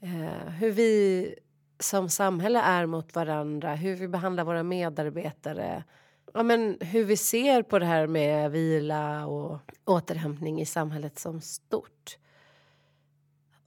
eh, 0.00 0.50
hur 0.50 0.70
vi 0.70 1.34
som 1.78 2.08
samhälle 2.08 2.60
är 2.60 2.86
mot 2.86 3.14
varandra, 3.14 3.74
hur 3.74 3.96
vi 3.96 4.08
behandlar 4.08 4.44
våra 4.44 4.62
medarbetare 4.62 5.84
ja, 6.34 6.42
men 6.42 6.78
hur 6.80 7.04
vi 7.04 7.16
ser 7.16 7.62
på 7.62 7.78
det 7.78 7.86
här 7.86 8.06
med 8.06 8.50
vila 8.50 9.26
och 9.26 9.58
återhämtning 9.84 10.60
i 10.60 10.66
samhället 10.66 11.18
som 11.18 11.40
stort. 11.40 12.18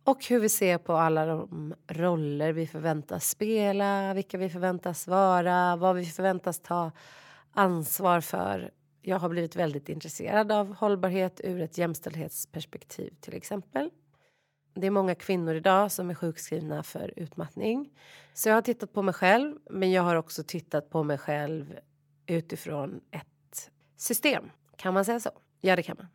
Och 0.04 0.26
hur 0.26 0.40
vi 0.40 0.50
ser 0.50 0.78
på 0.78 0.94
alla 0.94 1.26
de 1.26 1.74
roller 1.88 2.54
vi 2.54 2.68
förväntas 2.68 3.30
spela, 3.30 4.14
vilka 4.14 4.38
vi 4.38 4.50
förväntas 4.50 5.08
vara, 5.08 5.76
vad 5.76 5.96
vi 5.96 6.06
förväntas 6.06 6.60
ta 6.60 6.92
ansvar 7.52 8.22
för 8.22 8.72
jag 9.06 9.20
har 9.20 9.30
blivit 9.30 9.56
väldigt 9.56 9.90
intresserad 9.90 10.52
av 10.52 10.76
hållbarhet 10.76 11.42
ur 11.44 11.62
ett 11.62 11.78
jämställdhetsperspektiv 11.78 13.14
till 13.22 13.34
exempel. 13.34 13.90
Det 14.74 14.88
är 14.88 14.92
många 14.92 15.16
kvinnor 15.16 15.56
idag 15.56 15.92
som 15.92 16.10
är 16.10 16.16
sjukskrivna 16.16 16.84
för 16.84 17.14
utmattning. 17.16 17.90
Så 18.34 18.50
jag 18.50 18.56
har 18.56 18.62
tittat 18.62 18.94
på 18.94 19.02
mig 19.02 19.14
själv, 19.14 19.56
men 19.70 19.92
jag 19.92 20.04
har 20.04 20.16
också 20.16 20.44
tittat 20.44 20.90
på 20.90 21.04
mig 21.04 21.18
själv 21.18 21.80
utifrån 22.28 23.02
ett 23.12 23.72
system. 23.98 24.50
Kan 24.76 24.94
man 24.94 25.06
säga 25.06 25.20
så? 25.20 25.32
Ja, 25.62 25.76
det 25.76 25.84
kan 25.84 25.98
man. 25.98 26.08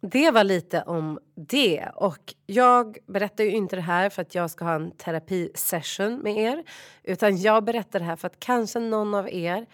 Det 0.00 0.30
var 0.30 0.44
lite 0.44 0.82
om 0.82 1.18
det. 1.34 1.88
Och 1.94 2.34
jag 2.46 2.98
berättar 3.06 3.44
ju 3.44 3.50
inte 3.50 3.76
det 3.76 3.82
här 3.82 4.10
för 4.10 4.22
att 4.22 4.34
jag 4.34 4.50
ska 4.50 4.64
ha 4.64 4.74
en 4.74 4.90
terapisession 4.90 6.18
med 6.18 6.36
er. 6.36 6.64
Utan 7.02 7.36
jag 7.36 7.64
berättar 7.64 7.98
det 7.98 8.04
här 8.04 8.16
för 8.16 8.26
att 8.26 8.40
kanske 8.40 8.80
någon 8.80 9.14
av 9.14 9.28
er 9.28 9.66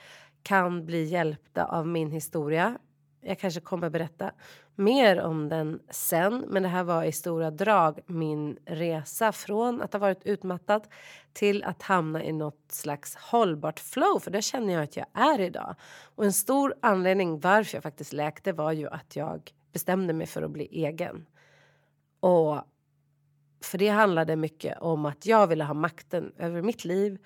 kan 0.42 0.86
bli 0.86 1.04
hjälpta 1.04 1.64
av 1.64 1.86
min 1.86 2.10
historia. 2.10 2.78
Jag 3.20 3.38
kanske 3.38 3.60
kommer 3.60 3.90
berätta 3.90 4.32
mer 4.76 5.20
om 5.20 5.48
den 5.48 5.80
sen, 5.90 6.44
men 6.48 6.62
det 6.62 6.68
här 6.68 6.84
var 6.84 7.04
i 7.04 7.12
stora 7.12 7.50
drag 7.50 8.00
min 8.06 8.58
resa 8.64 9.32
från 9.32 9.82
att 9.82 9.92
ha 9.92 10.00
varit 10.00 10.26
utmattad 10.26 10.88
till 11.32 11.64
att 11.64 11.82
hamna 11.82 12.24
i 12.24 12.32
något 12.32 12.64
slags 12.68 13.16
hållbart 13.16 13.80
flow, 13.80 14.18
för 14.18 14.30
det 14.30 14.42
känner 14.42 14.74
jag 14.74 14.82
att 14.82 14.96
jag 14.96 15.06
är 15.12 15.40
idag. 15.40 15.74
Och 16.14 16.24
en 16.24 16.32
stor 16.32 16.74
anledning 16.82 17.40
varför 17.40 17.76
jag 17.76 17.82
faktiskt 17.82 18.12
läkte 18.12 18.52
var 18.52 18.72
ju 18.72 18.88
att 18.88 19.16
jag 19.16 19.50
bestämde 19.72 20.12
mig 20.12 20.26
för 20.26 20.42
att 20.42 20.50
bli 20.50 20.64
egen. 20.64 21.26
Och 22.20 22.60
för 23.60 23.78
det 23.78 23.88
handlade 23.88 24.36
mycket 24.36 24.78
om 24.78 25.06
att 25.06 25.26
jag 25.26 25.46
ville 25.46 25.64
ha 25.64 25.74
makten 25.74 26.32
över 26.38 26.62
mitt 26.62 26.84
liv, 26.84 27.18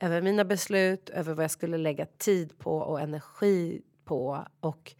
över 0.00 0.22
mina 0.22 0.44
beslut, 0.44 1.10
över 1.10 1.34
vad 1.34 1.44
jag 1.44 1.50
skulle 1.50 1.78
lägga 1.78 2.06
tid 2.06 2.58
på 2.58 2.78
och 2.78 3.00
energi 3.00 3.82
på. 4.04 4.46
Och 4.60 4.94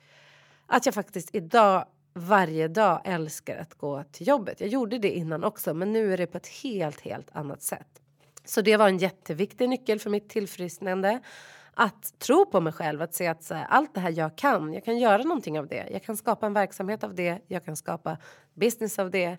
att 0.71 0.87
jag 0.87 0.95
faktiskt 0.95 1.35
idag 1.35 1.85
varje 2.15 2.69
dag 2.69 3.01
älskar 3.05 3.57
att 3.57 3.75
gå 3.75 4.05
till 4.13 4.29
jobbet. 4.29 4.61
Jag 4.61 4.69
gjorde 4.69 4.99
det 4.99 5.11
innan 5.11 5.45
också, 5.45 5.75
men 5.75 5.93
nu 5.93 6.13
är 6.13 6.17
det 6.17 6.27
på 6.27 6.37
ett 6.37 6.47
helt, 6.47 7.01
helt 7.01 7.31
annat 7.33 7.63
sätt. 7.63 8.03
Så 8.45 8.61
det 8.61 8.77
var 8.77 8.89
en 8.89 8.99
jätteviktig 8.99 9.69
nyckel 9.69 9.99
för 9.99 10.11
mitt 10.11 10.29
tillfrisknande. 10.29 11.21
Att 11.75 12.19
tro 12.19 12.47
på 12.47 12.61
mig 12.61 12.73
själv, 12.73 13.03
att 13.03 13.15
se 13.15 13.27
att 13.27 13.51
här, 13.51 13.67
allt 13.69 13.95
det 13.95 14.01
här 14.01 14.11
jag 14.11 14.37
kan, 14.37 14.75
jag 14.75 14.85
kan 14.85 14.99
göra 14.99 15.23
någonting 15.23 15.59
av 15.59 15.67
det. 15.67 15.89
Jag 15.93 16.03
kan 16.03 16.17
skapa 16.17 16.47
en 16.47 16.53
verksamhet 16.53 17.05
av 17.05 17.15
det, 17.15 17.39
jag 17.47 17.65
kan 17.65 17.77
skapa 17.77 18.19
business 18.55 18.99
av 18.99 19.11
det. 19.11 19.39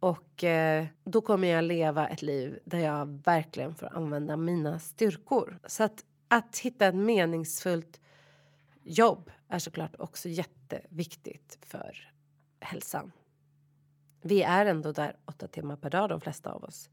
Och 0.00 0.44
eh, 0.44 0.86
då 1.04 1.20
kommer 1.20 1.48
jag 1.48 1.64
leva 1.64 2.08
ett 2.08 2.22
liv 2.22 2.58
där 2.64 2.78
jag 2.78 3.22
verkligen 3.24 3.74
får 3.74 3.96
använda 3.96 4.36
mina 4.36 4.78
styrkor. 4.78 5.58
Så 5.66 5.84
att, 5.84 6.04
att 6.28 6.58
hitta 6.58 6.86
ett 6.86 6.94
meningsfullt 6.94 8.00
jobb 8.82 9.30
är 9.48 9.58
såklart 9.58 9.94
också 9.98 10.28
jätteviktigt 10.28 11.58
för 11.66 12.12
hälsan. 12.60 13.12
Vi 14.22 14.42
är 14.42 14.66
ändå 14.66 14.92
där 14.92 15.16
åtta 15.24 15.46
timmar 15.46 15.76
per 15.76 15.90
dag, 15.90 16.08
de 16.08 16.20
flesta 16.20 16.52
av 16.52 16.64
oss. 16.64 16.90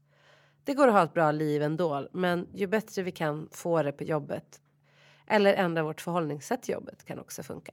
Det 0.64 0.74
går 0.74 0.88
att 0.88 0.94
ha 0.94 1.04
ett 1.04 1.14
bra 1.14 1.32
liv 1.32 1.62
ändå, 1.62 2.08
men 2.12 2.48
ju 2.54 2.66
bättre 2.66 3.02
vi 3.02 3.12
kan 3.12 3.48
få 3.52 3.82
det 3.82 3.92
på 3.92 4.04
jobbet 4.04 4.60
eller 5.26 5.54
ändra 5.54 5.82
vårt 5.82 6.00
förhållningssätt 6.00 6.62
till 6.62 6.72
jobbet 6.74 7.04
kan 7.04 7.18
också 7.18 7.42
funka. 7.42 7.72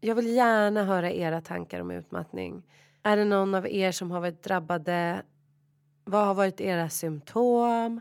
Jag 0.00 0.14
vill 0.14 0.26
gärna 0.26 0.84
höra 0.84 1.10
era 1.10 1.40
tankar 1.40 1.80
om 1.80 1.90
utmattning. 1.90 2.62
Är 3.02 3.16
det 3.16 3.24
någon 3.24 3.54
av 3.54 3.68
er 3.68 3.92
som 3.92 4.10
har 4.10 4.20
varit 4.20 4.42
drabbade? 4.42 5.22
Vad 6.04 6.26
har 6.26 6.34
varit 6.34 6.60
era 6.60 6.88
symptom? 6.88 8.00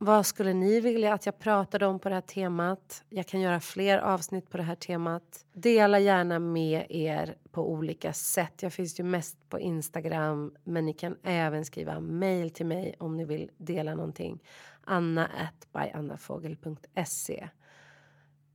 Vad 0.00 0.26
skulle 0.26 0.52
ni 0.52 0.80
vilja 0.80 1.14
att 1.14 1.26
jag 1.26 1.38
pratade 1.38 1.86
om 1.86 1.98
på 1.98 2.08
det 2.08 2.14
här 2.14 2.22
temat? 2.22 3.04
Jag 3.08 3.26
kan 3.26 3.40
göra 3.40 3.60
fler 3.60 3.98
avsnitt 3.98 4.50
på 4.50 4.56
det 4.56 4.62
här 4.62 4.74
temat. 4.74 5.44
Dela 5.52 5.98
gärna 5.98 6.38
med 6.38 6.86
er 6.88 7.36
på 7.50 7.72
olika 7.72 8.12
sätt. 8.12 8.62
Jag 8.62 8.72
finns 8.72 9.00
ju 9.00 9.04
mest 9.04 9.48
på 9.48 9.60
Instagram, 9.60 10.54
men 10.64 10.86
ni 10.86 10.92
kan 10.92 11.16
även 11.22 11.64
skriva 11.64 12.00
mejl 12.00 12.50
till 12.50 12.66
mig 12.66 12.94
om 12.98 13.16
ni 13.16 13.24
vill 13.24 13.50
dela 13.56 13.94
någonting. 13.94 14.42
Anna 14.84 15.30
byannafogel.se 15.72 17.48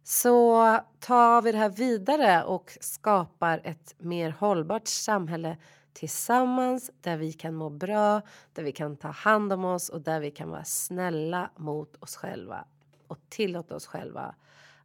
så 0.04 0.80
tar 1.00 1.41
vi 1.41 1.52
det 1.52 1.58
här 1.58 1.70
vidare 1.70 2.44
och 2.44 2.78
skapar 2.82 3.62
ett 3.64 3.96
mer 3.98 4.30
hållbart 4.30 4.88
samhälle 4.88 5.58
tillsammans 5.94 6.91
där 7.02 7.18
vi 7.18 7.34
kan 7.34 7.54
må 7.54 7.70
bra, 7.70 8.22
där 8.54 8.64
vi 8.64 8.72
kan 8.72 8.98
ta 8.98 9.08
hand 9.08 9.54
om 9.54 9.66
oss 9.66 9.89
och 9.89 10.02
där 10.02 10.20
vi 10.20 10.32
kan 10.32 10.50
vara 10.50 10.64
snälla 10.64 11.50
mot 11.56 12.04
oss 12.04 12.16
själva 12.16 12.66
och 13.08 13.18
tillåta 13.30 13.76
oss 13.76 13.86
själva 13.86 14.36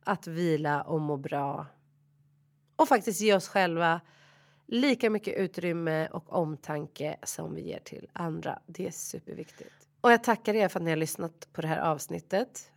att 0.04 0.26
vila 0.26 0.82
och 0.82 1.00
må 1.00 1.16
bra 1.16 1.66
och 2.76 2.88
faktiskt 2.88 3.20
ge 3.20 3.34
oss 3.34 3.48
själva 3.48 4.00
lika 4.66 5.10
mycket 5.10 5.36
utrymme 5.36 6.08
och 6.08 6.32
omtanke 6.32 7.16
som 7.22 7.54
vi 7.54 7.62
ger 7.62 7.80
till 7.80 8.08
andra. 8.12 8.58
Det 8.66 8.86
är 8.86 8.90
superviktigt. 8.90 9.88
Och 10.00 10.12
jag 10.12 10.24
tackar 10.24 10.54
er 10.54 10.68
för 10.68 10.80
att 10.80 10.84
ni 10.84 10.90
har 10.90 10.96
lyssnat 10.96 11.48
på 11.52 11.62
det 11.62 11.68
här 11.68 11.80
avsnittet 11.80 12.72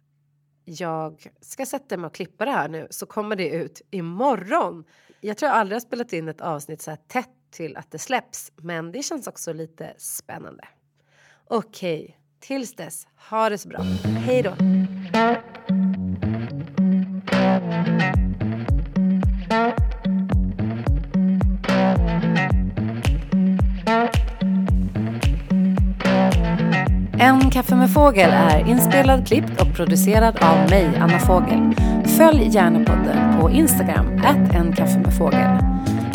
jag 0.66 1.28
ska 1.42 1.66
sätta 1.66 1.98
mig 1.98 2.08
och 2.08 2.14
klippa 2.14 2.46
det 2.46 2.52
här 2.52 2.70
nu 2.70 2.88
så 2.90 3.06
kommer 3.06 3.36
det 3.36 3.50
ut 3.50 3.82
imorgon. 3.92 4.84
Jag 5.22 5.38
tror 5.38 5.50
jag 5.50 5.58
aldrig 5.58 5.76
har 5.76 5.82
spelat 5.82 6.14
in 6.14 6.28
ett 6.28 6.42
avsnitt 6.42 6.82
så 6.82 6.92
här 6.92 7.00
tätt 7.08 7.41
till 7.52 7.78
att 7.78 7.92
det 7.92 8.00
släpps, 8.00 8.52
men 8.56 8.92
det 8.92 9.04
känns 9.04 9.28
också 9.28 9.54
lite 9.54 9.94
spännande. 9.98 10.68
Okej, 11.48 12.04
okay, 12.04 12.16
Tills 12.42 12.76
dess, 12.76 13.08
ha 13.30 13.50
det 13.50 13.58
så 13.58 13.70
bra. 13.70 13.80
Hej 14.26 14.44
då! 14.44 14.52
En 27.20 27.52
kaffe 27.52 27.76
med 27.76 27.94
fågel 27.94 28.30
är 28.30 28.68
inspelad, 28.68 29.28
klippt 29.28 29.62
och 29.62 29.76
producerad 29.76 30.38
av 30.42 30.70
mig, 30.70 30.98
Anna 31.00 31.20
Fågel. 31.20 31.76
Följ 32.18 32.48
gärna 32.48 32.80
podden 32.80 33.42
på 33.42 33.50
Instagram, 33.50 34.08
en 34.54 34.76
kaffe 34.76 35.00
med 35.00 35.18
fågel. 35.18 35.71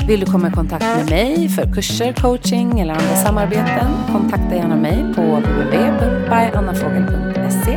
Vill 0.06 0.20
du 0.20 0.26
komma 0.26 0.48
i 0.48 0.50
kontakt 0.50 0.84
med 0.84 1.10
mig 1.10 1.48
för 1.48 1.74
kurser, 1.74 2.12
coaching 2.12 2.80
eller 2.80 2.94
andra 2.94 3.16
samarbeten? 3.16 3.88
Kontakta 4.12 4.54
gärna 4.54 4.76
mig 4.76 5.14
på 5.14 5.22
www.byannafogel.se 5.22 7.76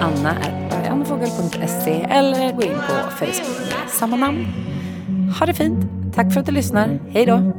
Anna 0.00 0.30
är 0.30 0.82
byannafogel.se 0.82 2.06
eller 2.10 2.52
gå 2.52 2.62
in 2.62 2.74
på 2.74 3.10
Facebook 3.10 3.58
med 3.58 3.88
samma 3.88 4.16
namn. 4.16 4.46
Ha 5.38 5.46
det 5.46 5.54
fint! 5.54 5.86
Tack 6.14 6.32
för 6.32 6.40
att 6.40 6.46
du 6.46 6.52
lyssnar. 6.52 6.98
Hej 7.10 7.26
då! 7.26 7.52